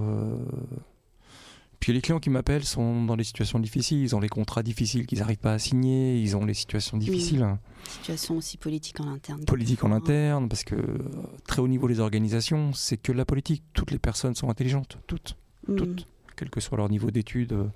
[1.83, 4.63] Euh, Puis les clients qui m'appellent sont dans des situations difficiles, ils ont les contrats
[4.63, 7.45] difficiles qu'ils n'arrivent pas à signer, ils ont les situations difficiles,
[7.85, 9.43] Situation aussi politique en interne.
[9.45, 10.97] politiques en interne, parce que euh,
[11.45, 13.63] très haut niveau des organisations, c'est que la politique.
[13.73, 15.35] Toutes les personnes sont intelligentes, toutes
[15.67, 15.75] Mhm.
[15.77, 17.69] toutes, quel que soit leur niveau d'études.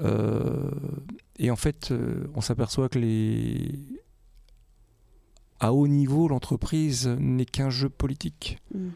[0.00, 0.70] Euh,
[1.38, 3.72] et en fait, euh, on s'aperçoit que les...
[5.60, 8.58] à haut niveau, l'entreprise n'est qu'un jeu politique.
[8.74, 8.92] Mhm.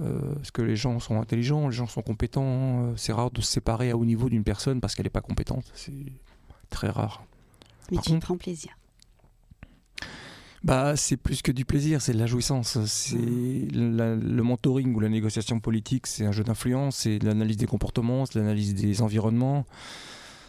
[0.00, 2.44] Euh, parce que les gens sont intelligents, les gens sont compétents.
[2.84, 5.22] euh, c'est rare de se séparer à haut niveau d'une personne parce qu'elle n'est pas
[5.22, 5.64] compétente.
[5.74, 5.92] C'est
[6.70, 7.24] très rare.
[7.90, 8.76] Mais Par tu contre- prends plaisir.
[10.64, 12.82] Bah, c'est plus que du plaisir, c'est de la jouissance.
[12.86, 17.56] C'est la- le mentoring ou la négociation politique, c'est un jeu d'influence, c'est de l'analyse
[17.56, 19.64] des comportements, c'est de l'analyse des environnements.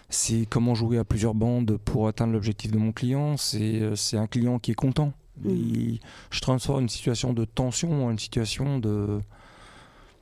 [0.09, 3.37] C'est comment jouer à plusieurs bandes pour atteindre l'objectif de mon client.
[3.37, 5.13] C'est euh, c'est un client qui est content.
[5.43, 5.49] Mm.
[5.49, 5.99] Il-
[6.31, 9.19] je transforme une situation de tension en une situation de.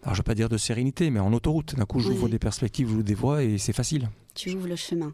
[0.04, 1.76] Alors, je ne vais pas dire de sérénité, mais en autoroute.
[1.76, 2.30] D'un coup, j'ouvre Oui.
[2.32, 4.10] des perspectives, j'ouvre des voies et c'est facile.
[4.36, 5.14] Tu ouvres le chemin.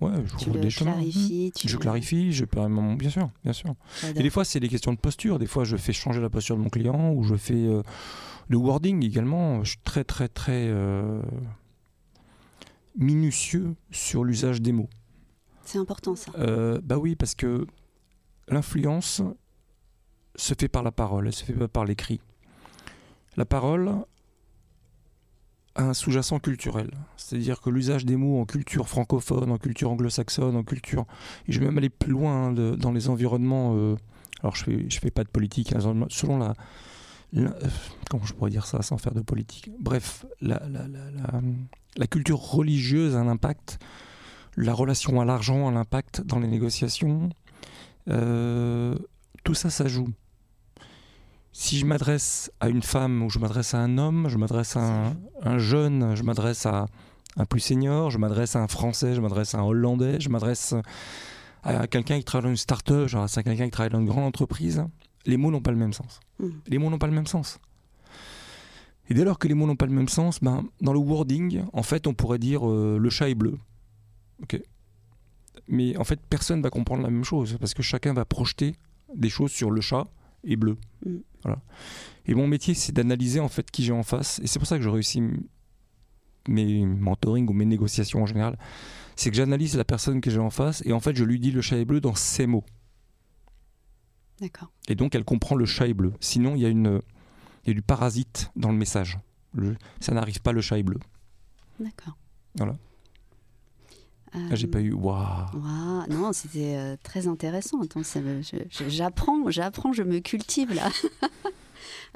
[0.00, 0.10] Ouais,
[0.52, 0.92] le des chemins.
[0.92, 1.52] clarifies.
[1.54, 3.74] Tu Je clarifie, je mon- bien sûr, bien sûr.
[4.14, 5.38] Et des fois, c'est des questions de posture.
[5.38, 7.82] Des fois, je fais changer la posture de mon client ou je fais euh,
[8.48, 9.64] le wording également.
[9.64, 11.22] Je suis très, très, très euh,
[12.96, 14.88] minutieux sur l'usage des mots.
[15.64, 16.30] C'est important ça.
[16.38, 17.66] Euh, bah oui, parce que
[18.48, 19.22] l'influence
[20.34, 22.20] se fait par la parole, elle se fait pas par l'écrit.
[23.36, 23.90] La parole
[25.74, 26.90] a un sous-jacent culturel.
[27.16, 31.06] C'est-à-dire que l'usage des mots en culture francophone, en culture anglo-saxonne, en culture...
[31.46, 33.76] Et je vais même aller plus loin hein, dans les environnements...
[33.76, 33.96] euh,
[34.40, 36.54] alors je fais, je fais pas de politique, hein, selon la,
[37.36, 37.50] euh,
[38.10, 39.70] Comment je pourrais dire ça sans faire de politique?
[39.80, 43.78] Bref, la, la- la- culture religieuse a un impact
[44.56, 47.28] la relation à l'argent, à l'impact dans les négociations,
[48.06, 50.08] tout ça, ça joue.
[51.52, 54.80] Si je m'adresse à une femme ou je m'adresse à un homme, je m'adresse à
[54.80, 56.86] un, un jeune, je m'adresse à
[57.36, 60.74] un plus senior, je m'adresse à un français, je m'adresse à un hollandais, je m'adresse
[61.62, 64.24] à quelqu'un qui travaille dans une start-up, genre à quelqu'un qui travaille dans une grande
[64.24, 64.84] entreprise,
[65.26, 66.20] les mots n'ont pas le même sens.
[66.38, 66.60] Mhm.
[66.68, 67.58] Les mots n'ont pas le même sens.
[69.08, 71.62] Et dès lors que les mots n'ont pas le même sens, ben, dans le wording,
[71.72, 73.58] en fait, on pourrait dire euh, le chat est bleu.
[74.42, 74.60] Ok.
[75.68, 78.76] Mais en fait, personne va comprendre la même chose parce que chacun va projeter
[79.14, 80.06] des choses sur le chat
[80.44, 80.76] et bleu.
[81.04, 81.16] Mm.
[81.42, 81.60] Voilà.
[82.26, 84.40] Et mon métier, c'est d'analyser en fait qui j'ai en face.
[84.40, 85.22] Et c'est pour ça que je réussis
[86.48, 88.58] mes mentoring ou mes négociations en général.
[89.16, 91.50] C'est que j'analyse la personne que j'ai en face et en fait, je lui dis
[91.50, 92.64] le chat est bleu dans ses mots.
[94.40, 94.70] D'accord.
[94.88, 96.12] Et donc, elle comprend le chat est bleu.
[96.20, 97.00] Sinon, il y a, une,
[97.64, 99.18] il y a du parasite dans le message.
[99.54, 100.98] Le- ça n'arrive pas, le chat est bleu.
[101.80, 102.18] D'accord.
[102.56, 102.76] Voilà.
[104.32, 104.92] Ah, j'ai Euh, pas eu.
[104.92, 107.78] Waouh Waouh, non, c'était euh, très intéressant.
[108.88, 110.88] J'apprends, j'apprends, je me cultive là.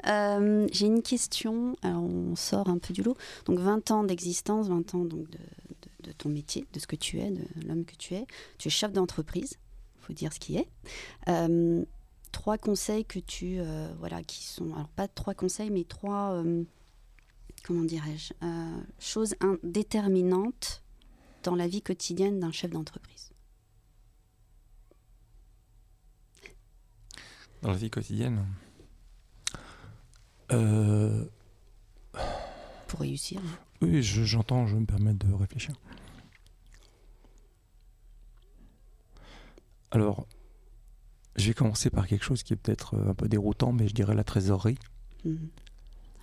[0.07, 1.75] Euh, J'ai une question.
[1.83, 3.15] Alors, on sort un peu du lot.
[3.45, 7.29] Donc, 20 ans d'existence, 20 ans donc de, ton métier, de ce que tu es,
[7.29, 8.25] de l'homme que tu es.
[8.57, 9.57] Tu es chef d'entreprise.
[9.99, 10.67] Il faut dire ce qui est.
[11.29, 11.85] Euh,
[12.31, 16.63] trois conseils que tu, euh, voilà, qui sont, alors pas trois conseils, mais trois, euh,
[17.63, 20.80] comment dirais-je, euh, choses in- déterminantes
[21.43, 23.31] dans la vie quotidienne d'un chef d'entreprise.
[27.61, 28.45] Dans la vie quotidienne
[30.51, 31.25] Euh,
[32.87, 33.39] pour réussir.
[33.39, 33.57] hein.
[33.81, 35.73] Oui, je- j'entends, je me permets de réfléchir.
[39.91, 40.27] Alors,
[41.37, 43.93] je vais commencer par quelque chose qui est peut-être euh, un peu déroutant, mais je
[43.93, 44.77] dirais la trésorerie.
[45.25, 45.49] Mhm.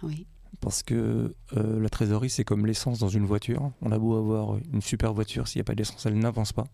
[0.03, 0.27] Oui,
[0.61, 3.71] Parce que euh, la trésorerie, c'est comme l'essence dans une voiture.
[3.81, 6.67] On a beau avoir une super voiture, s'il n'y a pas d'essence, elle n'avance pas.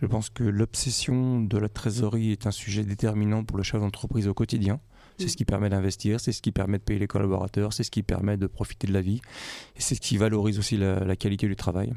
[0.00, 4.28] Je pense que l'obsession de la trésorerie est un sujet déterminant pour le chef d'entreprise
[4.28, 4.78] au quotidien.
[5.18, 7.90] C'est ce qui permet d'investir, c'est ce qui permet de payer les collaborateurs, c'est ce
[7.90, 9.22] qui permet de profiter de la vie,
[9.74, 11.94] et c'est ce qui valorise aussi la, qualité du travail.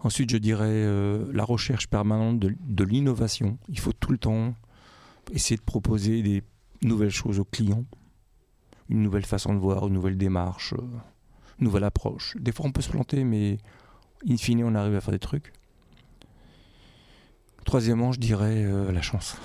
[0.00, 3.58] Ensuite, je dirais euh, la recherche permanente de l'innovation.
[3.68, 4.56] Il faut tout le temps
[5.32, 6.42] essayer de proposer des
[6.82, 7.84] nouvelles choses aux clients,
[8.90, 10.82] une nouvelle façon de voir, une nouvelle démarche, euh,
[11.58, 12.36] une nouvelle approche.
[12.38, 13.56] Des fois, on peut se planter, mais
[14.28, 15.52] in fine, on arrive à faire des trucs.
[17.64, 19.36] Troisièmement, je dirais euh, la chance.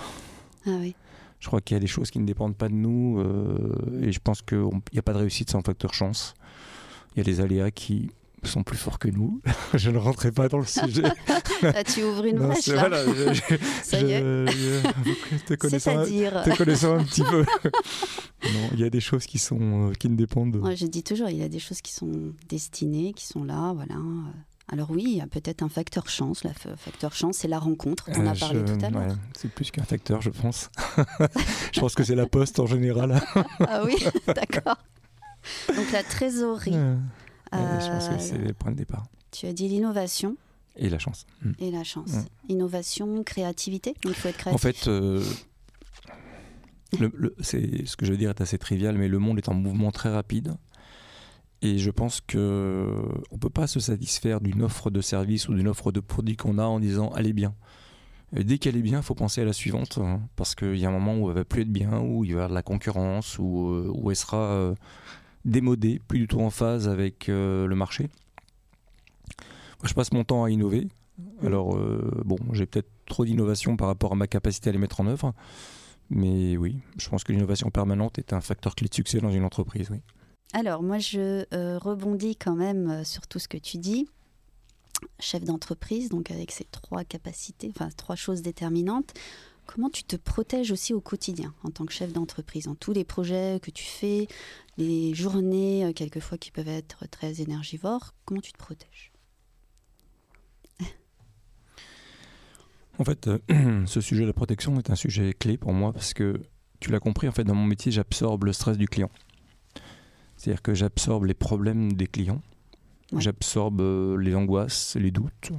[0.65, 0.95] ah oui,
[1.39, 4.11] Je crois qu'il y a des choses qui ne dépendent pas de nous euh, et
[4.11, 6.33] je pense qu'il n'y a pas de réussite sans facteur chance.
[7.15, 8.09] Il y a des aléas qui
[8.43, 9.41] sont plus forts que nous.
[9.73, 11.03] je ne rentrerai pas dans le sujet.
[11.63, 12.79] Ah, tu ouvres une brèche là.
[12.89, 14.21] voilà, je- je- Ça y est.
[15.47, 17.43] te connaissant, te connaissant un petit peu.
[18.55, 20.55] non, il y a des choses qui, sont, euh, qui ne dépendent.
[20.57, 22.11] Moi, je dis toujours, il y a des choses qui sont
[22.49, 23.95] destinées, qui sont là, voilà.
[24.67, 26.43] Alors oui, il y a peut-être un facteur chance.
[26.43, 29.07] Le facteur chance, c'est la rencontre dont on a Euh, parlé je- tout à l'heure.
[29.09, 30.69] ouais, c'est plus qu'un facteur, je pense.
[31.73, 33.21] je pense que c'est la poste en général.
[33.59, 33.95] Ah oui,
[34.27, 34.77] d'accord.
[35.75, 36.71] Donc la trésorerie.
[36.71, 36.95] Ouais,
[37.53, 39.05] je pense Euh, que c'est le point de départ.
[39.31, 40.35] tu as dit l'innovation
[40.77, 41.27] Et la chance.
[41.43, 41.51] Mm.
[41.59, 42.11] et la chance.
[42.11, 42.25] Mm.
[42.49, 43.91] Innovation, créativité.
[44.03, 44.55] Donc, il faut être créatif.
[44.55, 45.23] En fait, euh,
[46.93, 50.09] ce que je veux dire est assez trivial, mais le monde est en mouvement très
[50.09, 50.55] rapide.
[51.61, 52.87] Et je pense que
[53.31, 56.57] on peut pas se satisfaire d'une offre de service ou d'une offre de produit qu'on
[56.59, 57.55] a en disant est bien.
[58.33, 60.89] Dès qu'elle est bien, il faut penser à la suivante, hein, parce qu'il y a
[60.89, 63.39] un moment où elle va plus être bien, où il y avoir de la concurrence,
[63.39, 64.75] où, euh, où elle sera euh,
[65.45, 68.09] démodée, plus du tout en phase avec euh, le marché.
[69.79, 70.87] Moi, je passe mon temps à innover.
[71.43, 71.77] Alors,
[72.25, 75.33] bon, j'ai peut-être trop d'innovation par rapport à ma capacité à les mettre en œuvre.
[76.09, 79.43] Mais oui, je pense que l'innovation permanente est un facteur clé de succès dans une
[79.43, 79.89] entreprise.
[79.89, 80.01] Oui.
[80.53, 84.07] Alors, moi, je euh, rebondis quand même euh, sur tout ce que tu dis.
[85.19, 89.13] Chef d'entreprise, donc avec ces trois capacités, enfin trois choses déterminantes.
[89.65, 93.03] Comment tu te protèges aussi au quotidien en tant que chef d'entreprise, en tous les
[93.03, 94.27] projets que tu fais,
[94.77, 99.11] les journées, euh, quelquefois qui peuvent être très énergivores, comment tu te protèges?
[102.99, 103.39] En fait, euh,
[103.85, 106.39] ce sujet de la protection est un sujet clé pour moi parce que
[106.79, 109.09] tu l'as compris, en fait, dans mon métier, j'absorbe le stress du client.
[110.37, 112.41] C'est-à-dire que j'absorbe les problèmes des clients,
[113.11, 113.21] Ouais.
[113.21, 115.51] j'absorbe euh, les angoisses, les doutes.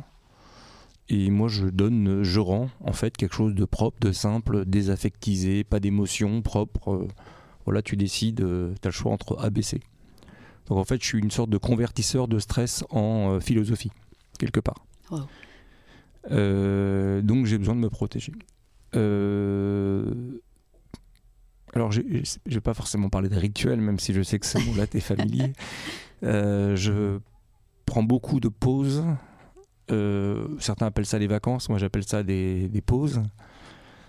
[1.08, 5.62] Et moi, je donne, je rends en fait quelque chose de propre, de simple, désaffectisé,
[5.62, 6.92] pas d'émotion, propre.
[6.92, 7.08] Euh,
[7.64, 8.44] Voilà, tu décides, tu
[8.86, 9.80] as le choix entre A, B, C.
[10.66, 13.90] Donc en fait, je suis une sorte de convertisseur de stress en philosophie,
[14.38, 14.84] quelque part.
[15.10, 15.26] Wow.
[16.30, 18.32] Euh, donc j'ai besoin de me protéger.
[18.94, 20.04] Euh,
[21.74, 24.58] alors je ne vais pas forcément parler de rituel, même si je sais que ce
[24.58, 25.52] mot-là t'est familier.
[26.22, 27.18] Euh, je
[27.84, 29.04] prends beaucoup de pauses.
[29.90, 33.20] Euh, certains appellent ça des vacances, moi j'appelle ça des, des pauses.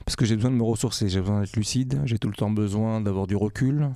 [0.06, 2.50] Parce que j'ai besoin de me ressourcer, j'ai besoin d'être lucide, j'ai tout le temps
[2.50, 3.90] besoin d'avoir du recul.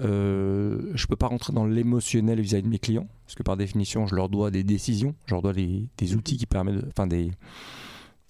[0.00, 4.06] Euh, je peux pas rentrer dans l'émotionnel vis-à-vis de mes clients, parce que par définition,
[4.06, 7.32] je leur dois des décisions, je leur dois des, outils qui permettent, de- enfin des,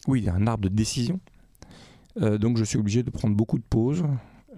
[0.07, 1.21] oui, un arbre de décision.
[2.21, 4.05] Euh, donc je suis obligé de prendre beaucoup de pauses.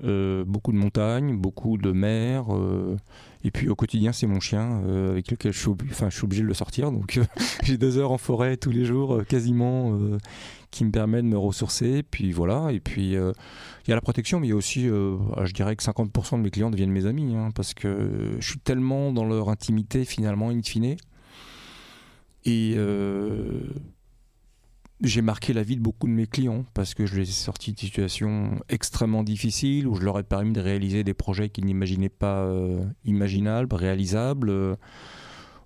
[0.03, 2.55] Euh, beaucoup de montagnes, beaucoup de mer.
[2.55, 2.97] euh,
[3.45, 6.25] et puis au quotidien, c'est mon chien euh, avec lequel je suis, enfin, je suis
[6.25, 6.91] obligé de le sortir.
[6.91, 7.21] Donc
[7.65, 9.99] j'ai deux heures en forêt tous les jours, quasiment,
[10.71, 12.03] qui me permet de me ressourcer.
[12.03, 12.73] Puis voilà.
[12.73, 14.89] Et puis il y a la protection, mais il y a aussi,
[15.37, 17.35] ah, je dirais que 50% de mes clients deviennent mes amis.
[17.35, 20.97] hein, parce que je suis tellement dans leur intimité finalement, in fine.
[22.47, 22.75] Et
[25.03, 27.73] j'ai marqué la vie de beaucoup de mes clients parce que je les ai sortis
[27.73, 32.09] de situations extrêmement difficiles où je leur ai permis de réaliser des projets qu'ils n'imaginaient
[32.09, 34.77] pas euh, imaginables, réalisables, euh,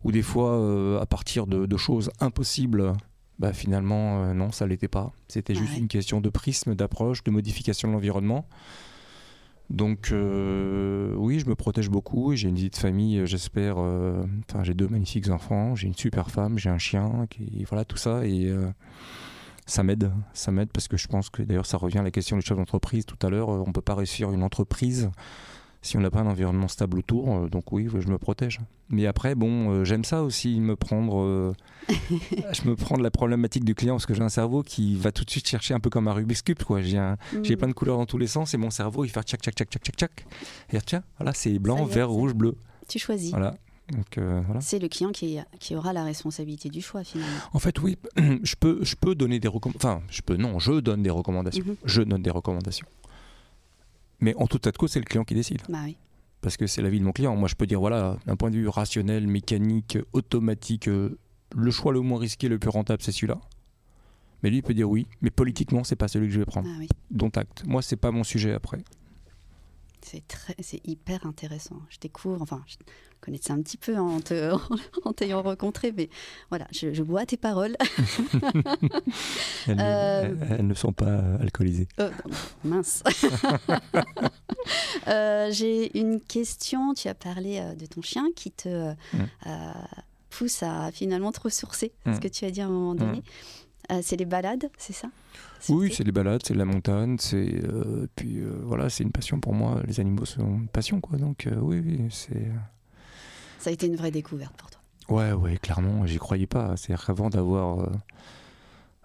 [0.04, 2.92] ou des fois euh, à partir de, de choses impossibles.
[3.40, 5.12] Bah finalement, non, ça l'était pas.
[5.26, 8.46] C'était juste une question de prisme, d'approche, de modification de l'environnement.
[9.70, 13.76] Donc euh, oui, je me protège beaucoup et j'ai une vie de famille, euh, j'espère.
[13.78, 17.26] euh, Enfin, j'ai deux magnifiques enfants, j'ai une super femme, j'ai un chien,
[17.68, 18.52] voilà tout ça et
[19.66, 22.36] ça m'aide, ça m'aide parce que je pense que d'ailleurs ça revient à la question
[22.36, 23.48] du chef d'entreprise tout à l'heure.
[23.48, 25.10] On peut pas réussir une entreprise
[25.84, 27.28] si on n'a pas un environnement stable autour.
[27.36, 28.58] euh, Donc oui, je me protège.
[28.88, 31.20] Mais après, bon, euh, j'aime ça aussi, me prendre.
[31.20, 31.52] euh,
[31.88, 35.12] je me prends de la problématique du client parce que j'ai un cerveau qui va
[35.12, 36.62] tout de suite chercher un peu comme un Rubik's Cube.
[36.62, 36.80] Quoi.
[36.82, 37.56] J'ai Mm.
[37.56, 39.68] plein de couleurs dans tous les sens et mon cerveau il fait tchac tchac tchac
[39.70, 40.26] tchac tchac tchac.
[40.72, 42.56] Et tiens, voilà, c'est blanc, vert, rouge, bleu.
[42.88, 43.30] Tu choisis.
[43.30, 43.54] Voilà.
[44.16, 44.42] Euh.
[44.60, 47.36] C'est le client qui, qui aura la responsabilité du choix finalement.
[47.52, 47.98] En fait, oui,
[48.42, 49.88] je peux, je peux donner des recommandations.
[49.90, 51.62] Enfin, je peux, non, je donne des recommandations.
[51.66, 51.76] Mhm.
[51.84, 52.86] Je donne des recommandations.
[54.20, 55.60] Mais en tout état de cause, c'est le client qui décide.
[55.68, 55.96] Bah oui.
[56.40, 57.34] Parce que c'est la vie de mon client.
[57.36, 61.18] Moi, je peux dire, voilà, d'un point de vue rationnel, mécanique, automatique, euh,
[61.56, 63.40] le choix le moins risqué, le plus rentable, c'est celui-là.
[64.42, 65.06] Mais lui, il peut dire oui.
[65.22, 66.68] Mais politiquement, c'est pas celui que je vais prendre.
[66.70, 66.88] Ah oui.
[67.10, 67.64] Dont acte.
[67.66, 68.78] Moi, c'est pas mon sujet après.
[70.06, 71.76] C'est très, c'est hyper intéressant.
[71.88, 72.76] Je découvre, enfin, je
[73.22, 74.52] connais ça un petit peu en te-
[75.04, 76.10] en t'ayant rencontré, mais
[76.50, 77.74] voilà, je, je bois tes paroles.
[79.66, 81.88] Elles, Euh, elles- ne sont pas euh, alcoolisées.
[82.00, 82.10] Euh,
[82.64, 83.02] mince.
[85.08, 86.94] Euh, J'ai une question.
[86.94, 89.18] Tu as parlé de ton chien qui te euh, Mm.
[89.46, 89.72] euh,
[90.30, 91.92] pousse à finalement te ressourcer.
[92.06, 92.20] Ce Mm.
[92.20, 93.22] que tu as dit à un moment donné.
[93.92, 95.08] Euh, c'est les balades, c'est ça?
[95.68, 99.40] Oui, c'est les balades, c'est la montagne, c'est euh, puis euh, voilà, c'est une passion
[99.40, 99.80] pour moi.
[99.86, 101.18] Les animaux sont une passion, quoi.
[101.18, 102.46] Donc oui, oui, c'est
[103.58, 104.80] Ça a été une vraie découverte pour toi?
[105.08, 106.76] ouais, ouais, clairement, j'y croyais pas.
[106.76, 107.88] C'est avant d'avoir,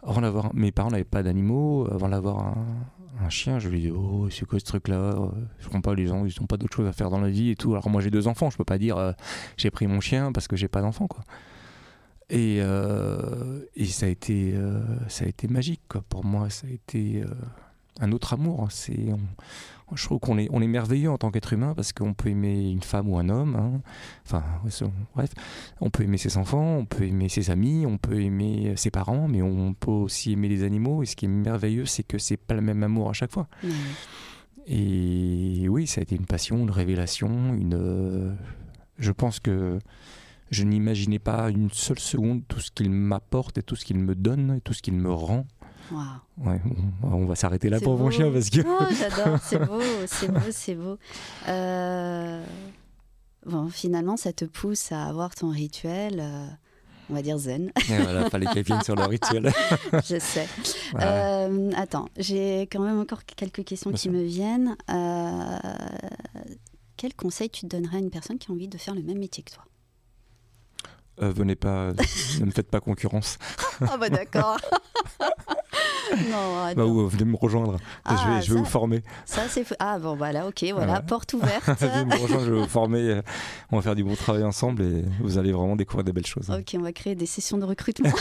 [0.03, 1.87] avant d'avoir, mes parents n'avaient pas d'animaux.
[1.91, 2.65] Avant d'avoir un,
[3.21, 5.15] un chien, je lui dis oh, c'est quoi ce truc-là?
[5.59, 7.49] Je comprends pas les gens, ils n'ont pas d'autre chose à faire dans la vie
[7.51, 7.71] et tout.
[7.73, 9.13] Alors moi j'ai deux enfants, je peux pas dire
[9.57, 11.23] j'ai pris mon chien parce que j'ai pas d'enfant, quoi.
[12.31, 16.03] Et, euh, et ça a été euh, ça a été magique quoi.
[16.07, 17.27] pour moi ça a été euh,
[18.01, 21.53] un autre amour c'est on- je trouve qu'on est on est merveilleux en tant qu'être
[21.53, 23.81] humain parce qu'on peut aimer une femme ou un homme hein.
[24.27, 25.31] enfin c'est- bref
[25.81, 29.27] on peut aimer ses enfants on peut aimer ses amis on peut aimer ses parents
[29.27, 32.37] mais on peut aussi aimer les animaux et ce qui est merveilleux c'est que c'est
[32.37, 33.71] pas le même amour à chaque fois Ouais.
[34.67, 38.37] et oui, ça a été une passion, une révélation, une.
[38.99, 39.79] je pense que
[40.51, 44.15] je n'imaginais pas une seule seconde tout ce qu'il m'apporte et tout ce qu'il me
[44.15, 45.45] donne et tout ce qu'il me rend.
[46.37, 46.61] Ouais,
[47.01, 48.11] on, va s'arrêter là pour mon beau.
[48.11, 48.61] chien parce que.
[48.61, 50.97] Oh, j'adore, c'est beau, c'est beau, c'est beau.
[51.47, 52.43] Euh,
[53.45, 56.45] Bon, finalement, ça te pousse à avoir ton rituel, euh,
[57.09, 59.51] on va dire zen, Et voilà, fallait qu'elle vienne sur le rituel.
[59.93, 60.47] je sais.
[60.95, 64.11] Euh, attends, j'ai quand même encore quelques questions Bien qui sûr.
[64.11, 64.75] me viennent.
[64.89, 65.57] Euh,
[66.97, 69.41] quel conseil tu donnerais à une personne qui a envie de faire le même métier
[69.41, 69.63] que toi?
[71.21, 71.91] Euh, venez pas,
[72.39, 73.37] ne me faites pas concurrence.
[73.81, 74.57] Ah bah d'accord.
[76.29, 77.77] non, Bah, ou, euh, venez me rejoindre.
[77.79, 79.03] je Ah, vais, je vais ça- vous former.
[79.25, 81.65] ça c'est ah bon voilà ok voilà porte ouverte.
[81.79, 83.21] venez me rejoindre, je vais vous former.
[83.71, 86.49] On va faire du bon travail ensemble et vous allez vraiment découvrir des belles choses.
[86.49, 88.11] ok on va créer des sessions de recrutement.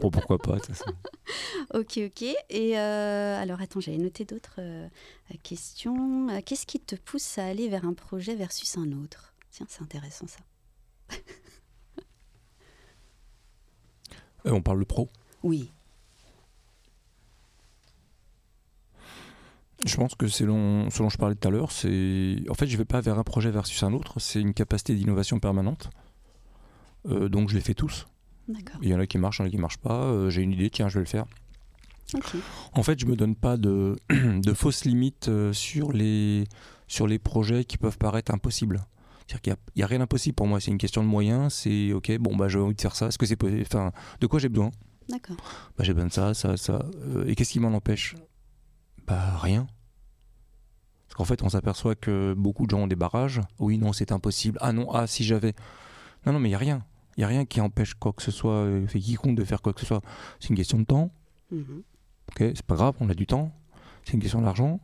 [0.00, 0.90] Bon, pourquoi pas, de toute façon.
[1.74, 4.88] ok ok et euh, alors attends j'avais noté d'autres euh,
[5.42, 6.28] questions.
[6.46, 9.34] Qu'est-ce qui te pousse à aller vers un projet versus un autre?
[9.50, 10.38] Tiens c'est intéressant ça.
[14.46, 15.08] Euh, on parle de pro.
[15.42, 15.70] Oui.
[19.84, 22.76] Je pense que selon ce dont je parlais tout à l'heure, c'est en fait je
[22.76, 25.90] vais pas vers un projet versus un autre, c'est une capacité d'innovation permanente.
[27.08, 28.06] Euh, donc je les fais tous.
[28.46, 28.76] D'accord.
[28.82, 30.04] Il y en a qui marchent, il y en a qui marchent pas.
[30.04, 31.24] Euh, J'ai une idée, tiens, je vais le faire.
[32.74, 36.44] En fait, je me donne pas de, de fausses limites sur les,
[36.86, 38.84] sur les projets qui peuvent paraître impossibles.
[39.26, 40.60] C'est-à-dire qu'il n'y a, rien d'impossible pour moi.
[40.60, 41.52] C'est une question de moyens.
[41.54, 43.08] C'est ok, bon bah j'ai envie de faire ça.
[43.08, 44.70] Est-ce que c'est possible Enfin, de quoi j'ai besoin?
[45.08, 45.36] D'accord.
[45.76, 46.84] Bah j'ai besoin de ça, ça, ça.
[47.02, 48.14] Euh, et qu'est-ce qui m'en empêche?
[49.06, 49.66] Bah rien.
[51.06, 53.40] Parce qu'en fait, on s'aperçoit que beaucoup de gens ont des barrages.
[53.58, 54.58] Oui, non, c'est impossible.
[54.62, 55.54] Ah non, ah si j'avais.
[56.24, 56.84] Non, non, mais il y a rien.
[57.16, 59.60] Il y a rien qui empêche quoi que ce soit, euh, fait quiconque de faire
[59.60, 60.00] quoi que ce soit.
[60.40, 61.10] C'est une question de temps.
[61.50, 61.82] Mhm.
[62.30, 63.52] Ok, c'est pas grave, on a du temps.
[64.04, 64.80] C'est une question d'argent.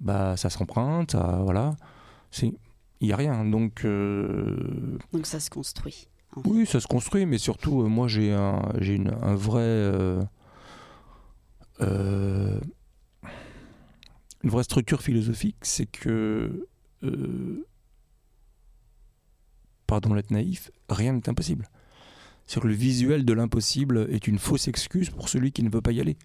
[0.00, 1.74] bah ça s'emprunte, ça, voilà.
[2.30, 2.52] C'est,
[3.00, 3.44] il y a rien.
[3.44, 6.08] Donc euh, Donc ça se construit.
[6.36, 9.60] en oui, ça se construit, mais surtout, euh, moi j'ai un, j'ai une- un vrai,
[9.62, 10.22] euh,
[14.42, 16.66] une vraie structure philosophique, c'est que,
[19.86, 21.68] pardon d'être naïf, rien n'est impossible.
[22.46, 25.80] C'est que le visuel de l'impossible est une fausse excuse pour celui qui ne veut
[25.82, 26.16] pas y aller.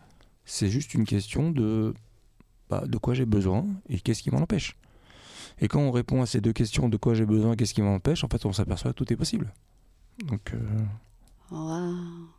[0.45, 1.93] C'est juste une question de,
[2.69, 4.76] bah, de quoi j'ai besoin et qu'est-ce qui m'en empêche.
[5.59, 7.95] Et quand on répond à ces deux questions, de quoi j'ai besoin qu'est-ce qui m'en
[7.95, 9.53] empêche, en fait, on s'aperçoit que tout est possible.
[10.27, 10.57] Donc, euh,
[11.51, 11.95] Waouh.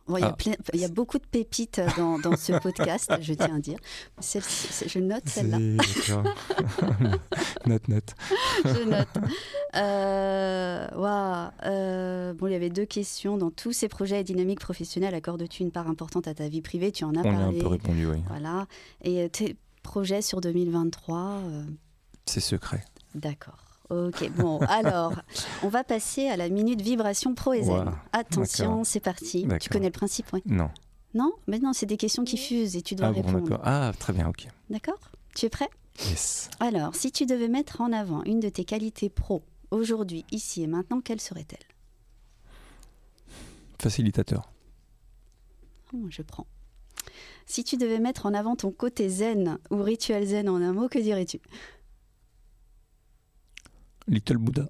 [0.07, 0.33] Bon, Il y, a Ah.
[0.33, 3.77] plein- il y a beaucoup de pépites dans, dans ce podcast, je tiens à dire.
[4.21, 5.57] Je note celle-là.
[7.65, 8.15] note, note.
[8.65, 9.07] Je note.
[9.75, 11.49] Euh, waouh.
[11.65, 13.37] Euh, bon, il y avait deux questions.
[13.37, 16.91] Dans tous ces projets et dynamiques professionnelles, accordes-tu une part importante à ta vie privée?
[16.91, 17.59] Tu en as On y a un parlé.
[17.59, 18.17] peu répondu, oui.
[18.27, 18.67] Voilà.
[19.03, 21.63] Et euh, tes projets sur 2023 euh,
[22.25, 22.83] C'est secret.
[23.17, 23.57] D'accord.
[23.89, 25.13] Ok, bon, alors,
[25.63, 27.85] on va passer à la minute vibration pro et zen.
[27.85, 27.93] Wow.
[28.11, 29.47] Attention, c'est parti.
[29.61, 30.41] Tu connais le principe, oui.
[30.45, 30.69] Non.
[31.13, 31.31] Non?
[31.47, 33.59] Mais non, c'est des questions qui fusent et tu dois Ah bon, répondre.
[33.63, 34.47] Ah, très bien, ok.
[34.69, 34.99] D'accord?
[35.35, 35.69] Tu es prêt?
[36.09, 36.49] Yes.
[36.59, 39.41] Alors, si tu devais mettre en avant une de tes qualités pro,
[39.71, 41.65] aujourd'hui, ici et maintenant, quelle serait-elle?
[43.79, 44.51] Facilitateur.
[45.93, 46.45] Oh, Je prends.
[47.45, 50.89] Si tu devais mettre en avant ton côté zen ou rituel zen en un mot,
[50.89, 51.39] que dirais-tu?
[54.07, 54.67] Little Buddha.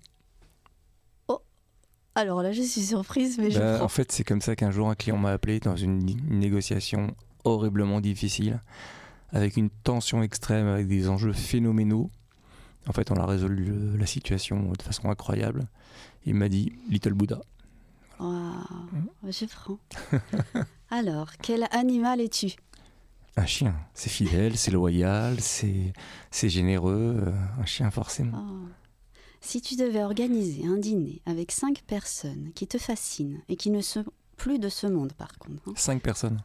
[2.16, 3.86] Alors là, je suis surprise, mais je Bah, prends.
[3.86, 6.00] en fait, c'est comme ça qu'un jour, un client m'a appelé dans une
[6.32, 8.60] négociation horriblement difficile,
[9.32, 12.10] avec une tension extrême, avec des enjeux phénoménaux.
[12.88, 15.68] En fait, on a résolu euh, la situation de façon incroyable.
[16.26, 17.40] Il m'a dit Little Buddha.
[18.20, 18.32] Waouh,
[19.30, 19.78] je prends.
[20.90, 22.54] Alors, quel animal es-tu?
[23.36, 25.94] Un chien, c'est fidèle, c'est loyal, c'est
[26.32, 27.18] c'est généreux.
[27.28, 27.32] euh,
[27.62, 28.44] un chien, forcément.
[28.44, 28.68] Oh.
[29.42, 33.82] Si tu devais organiser un dîner avec cinq personnes qui te fascinent et qui ne
[33.82, 34.04] sont
[34.36, 36.42] plus de ce monde, par contre, hein, Cinq personnes.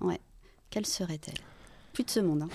[0.70, 1.40] quelles seraient-elles?
[1.92, 2.42] Plus de ce monde.
[2.42, 2.48] hein.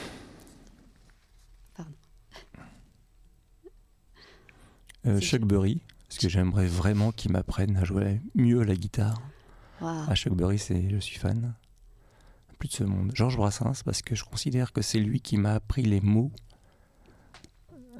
[5.05, 9.21] Euh, C'est Chuck Berry, parce que j'aimerais vraiment qu'il m'apprenne à jouer mieux la guitare.
[9.81, 10.05] Waouh.
[10.09, 11.53] Ah, Chuck Berry, c'est, je suis fan.
[12.59, 13.11] Plus de ce monde.
[13.13, 16.31] Georges Brassens, parce que je considère que c'est lui qui m'a appris les mots.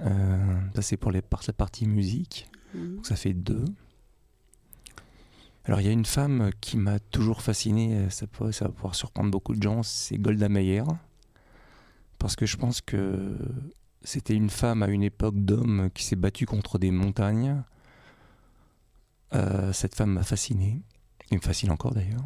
[0.01, 2.49] Euh, ça, c'est pour les par- la partie musique.
[2.73, 2.95] Mhm.
[2.97, 3.65] Donc ça fait deux.
[5.65, 8.71] Alors, il y a une femme qui m'a toujours fasciné, euh, ça, peut- ça va
[8.71, 10.85] pouvoir surprendre beaucoup de gens, c'est Golda Meir.
[12.19, 13.37] Parce que je pense que
[14.03, 17.61] c'était une femme à une époque d'homme qui s'est battue contre des montagnes.
[19.33, 20.81] Euh, cette femme m'a fasciné.
[21.31, 22.23] Il me fascine encore d'ailleurs.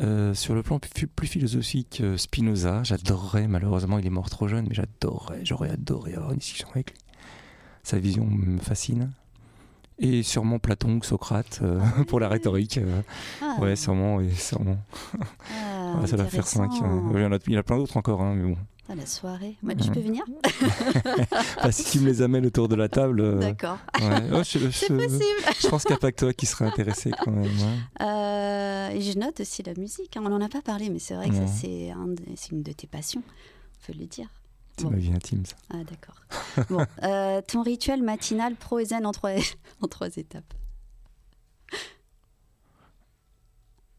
[0.00, 4.48] Euh, sur le plan plus, plus philosophique, euh, Spinoza, j'adorerais, malheureusement il est mort trop
[4.48, 6.98] jeune, mais j'adorerais, j'aurais adoré avoir une discussion avec lui.
[7.82, 9.10] Sa vision me fascine.
[9.98, 11.78] Et sûrement Platon ou Socrate euh,
[12.08, 12.78] pour la rhétorique.
[12.78, 13.02] euh,
[13.42, 14.78] Ah, ouais, sûrement, oui, sûrement.
[15.52, 16.64] ah, Ouais, ça doit faire 5.
[16.72, 17.10] intéressant.
[17.14, 18.58] il, y en a, il y en a plein d'autres encore, hein, mais bon.
[18.88, 19.56] Ah, la soirée.
[19.62, 19.94] Moi, tu Mhm.
[19.94, 20.24] peux venir
[21.62, 23.20] Bah, si tu me les amènes autour de la table.
[23.20, 23.78] euh, D'accord.
[24.00, 24.30] ouais.
[24.32, 24.80] Oh, C'est possible.
[25.60, 27.50] je pense qu'il n'y a pas que toi qui serais intéressé quand même.
[27.60, 28.04] hein.
[28.80, 30.16] Euh, et je note aussi la musique.
[30.16, 30.22] hein.
[30.24, 32.14] On n'en a pas parlé, mais c'est vrai que c'est un
[32.52, 33.22] une de tes passions.
[33.80, 34.28] faut le dire.
[34.76, 34.90] C'est Bon.
[34.90, 35.56] ma vie intime, ça.
[35.70, 36.14] Ah, d'accord.
[36.70, 39.32] bon, euh, ton rituel matinal pro et zen en trois,
[39.82, 40.54] en trois étapes.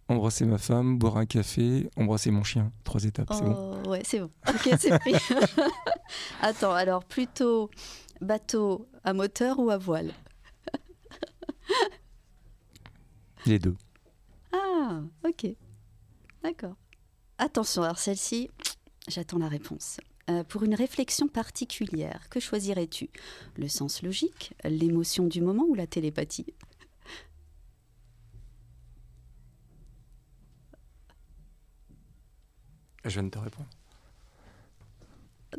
[0.07, 2.71] Embrasser ma femme, boire un café, embrasser mon chien.
[2.83, 3.81] Trois étapes, c'est bon.
[3.85, 4.29] Oh, ouais, c'est bon.
[4.49, 5.13] Ok, c'est pris.
[6.41, 7.69] Attends, alors plutôt
[8.19, 10.11] bateau à moteur ou à voile?
[13.45, 13.75] Les deux.
[14.53, 15.47] Ah, ok.
[16.43, 16.75] D'accord.
[17.37, 18.49] Attention, alors celle-ci,
[19.07, 19.99] j'attends la réponse.
[20.29, 23.09] Euh, pour une réflexion particulière, que choisirais-tu?
[23.57, 26.53] Le sens logique, l'émotion du moment ou la télépathie?
[33.03, 33.69] Je viens de te répondre.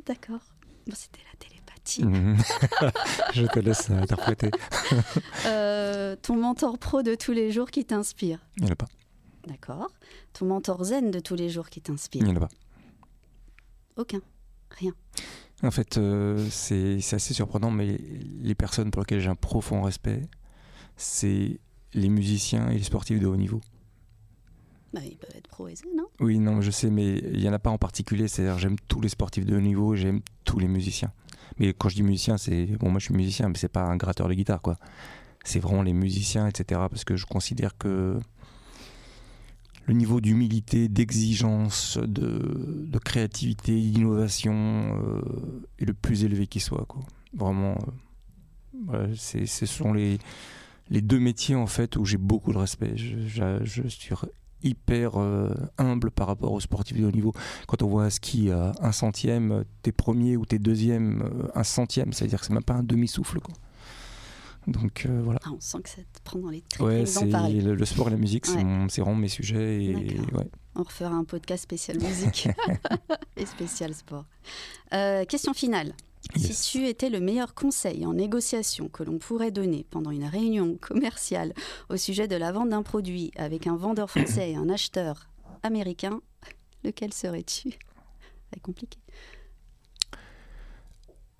[0.07, 0.40] D'accord.
[0.86, 1.61] Bon, C'était la télépathie.
[1.99, 2.37] Mhm.
[3.35, 4.51] je te laisse interpréter.
[5.47, 8.87] Euh, ton mentor pro de tous les jours qui t'inspire Il n'y en a pas.
[9.49, 9.91] D'accord.
[10.33, 12.49] Ton mentor zen de tous les jours qui Il t'inspire n'y en a pas.
[13.97, 14.20] Aucun.
[14.70, 14.93] Rien.
[15.62, 17.99] En fait, euh, c'est assez surprenant, mais
[18.41, 20.22] les personnes pour lesquelles j'ai un profond respect,
[20.97, 21.59] c'est
[21.95, 23.61] les musiciens et les sportifs de haut niveau.
[24.93, 27.49] Bah, ils peuvent être pro et zen, non Oui, non, je sais, mais il n'y
[27.49, 28.28] en a pas en particulier.
[28.28, 31.12] C'est-à-dire, j'aime tous les sportifs de haut niveau, j'aime tous les musiciens.
[31.59, 32.66] Mais quand je dis musicien, c'est.
[32.78, 34.78] Bon, moi je suis musicien, mais c'est pas un gratteur de guitare, quoi.
[35.45, 36.82] C'est vraiment les musiciens, etc.
[36.88, 38.18] Parce que je considère que
[39.86, 46.84] le niveau d'humilité, d'exigence, de, de créativité, d'innovation euh, est le plus élevé qui soit.
[46.86, 47.03] Quoi.
[47.34, 47.76] Vraiment,
[48.93, 50.18] euh, ce sont les,
[50.90, 52.93] les deux métiers en fait où j'ai beaucoup de respect.
[52.97, 54.14] Je, je, je suis
[54.62, 57.32] hyper euh, humble par rapport aux sportifs de haut niveau.
[57.66, 61.64] Quand on voit un ski à un centième, t'es premier ou t'es deuxième, euh, un
[61.64, 63.40] centième, c'est-à-dire que c'est même pas un demi-souffle.
[63.40, 63.54] Quoi.
[64.68, 65.40] Donc euh, voilà.
[65.44, 68.10] Ah, on sent que ça te prend dans les tripes Ouais, le, le sport et
[68.12, 68.64] la musique, c'est Ouais.
[68.64, 69.84] mon- c'est vraiment mes sujets.
[69.84, 69.94] Et,
[70.34, 70.48] ouais.
[70.76, 72.48] On refera un podcast spécial musique
[73.36, 74.24] et spécial sport.
[74.94, 75.92] Euh, question finale.
[76.34, 76.52] Yes.
[76.52, 80.78] Si tu étais le meilleur conseil en négociation que l'on pourrait donner pendant une réunion
[80.80, 81.52] commerciale
[81.90, 85.28] au sujet de la vente d'un produit avec un vendeur français et un acheteur
[85.62, 86.20] américain,
[86.84, 87.70] lequel serais-tu?
[88.52, 88.98] C'est compliqué.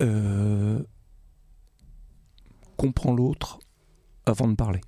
[0.01, 0.83] Euh,
[2.77, 3.59] comprends l'autre
[4.25, 4.81] avant de parler.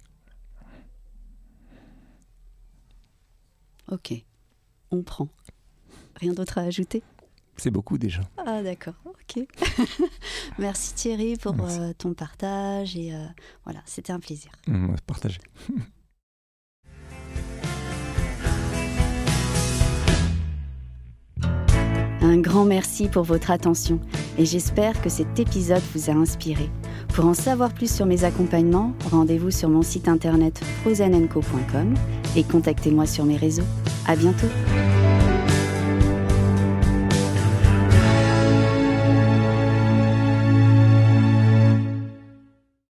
[3.92, 4.14] Ok,
[4.92, 5.30] on prend.
[6.16, 7.04] Rien d'autre à ajouter?
[7.58, 8.22] C'est beaucoup déjà.
[8.38, 9.44] Ah d'accord, ok.
[10.60, 11.80] Merci Thierry pour Merci.
[11.80, 13.26] euh, ton partage et euh,
[13.64, 14.52] voilà, c'était un plaisir.
[15.08, 15.40] Partager.
[22.22, 24.00] Un grand merci pour votre attention
[24.40, 26.70] et j'espère que cet épisode vous a inspiré.
[27.14, 31.94] Pour en savoir plus sur mes accompagnements, rendez-vous sur mon site internet frozenenco.com
[32.36, 33.64] et contactez-moi sur mes réseaux.
[34.08, 34.48] À bientôt.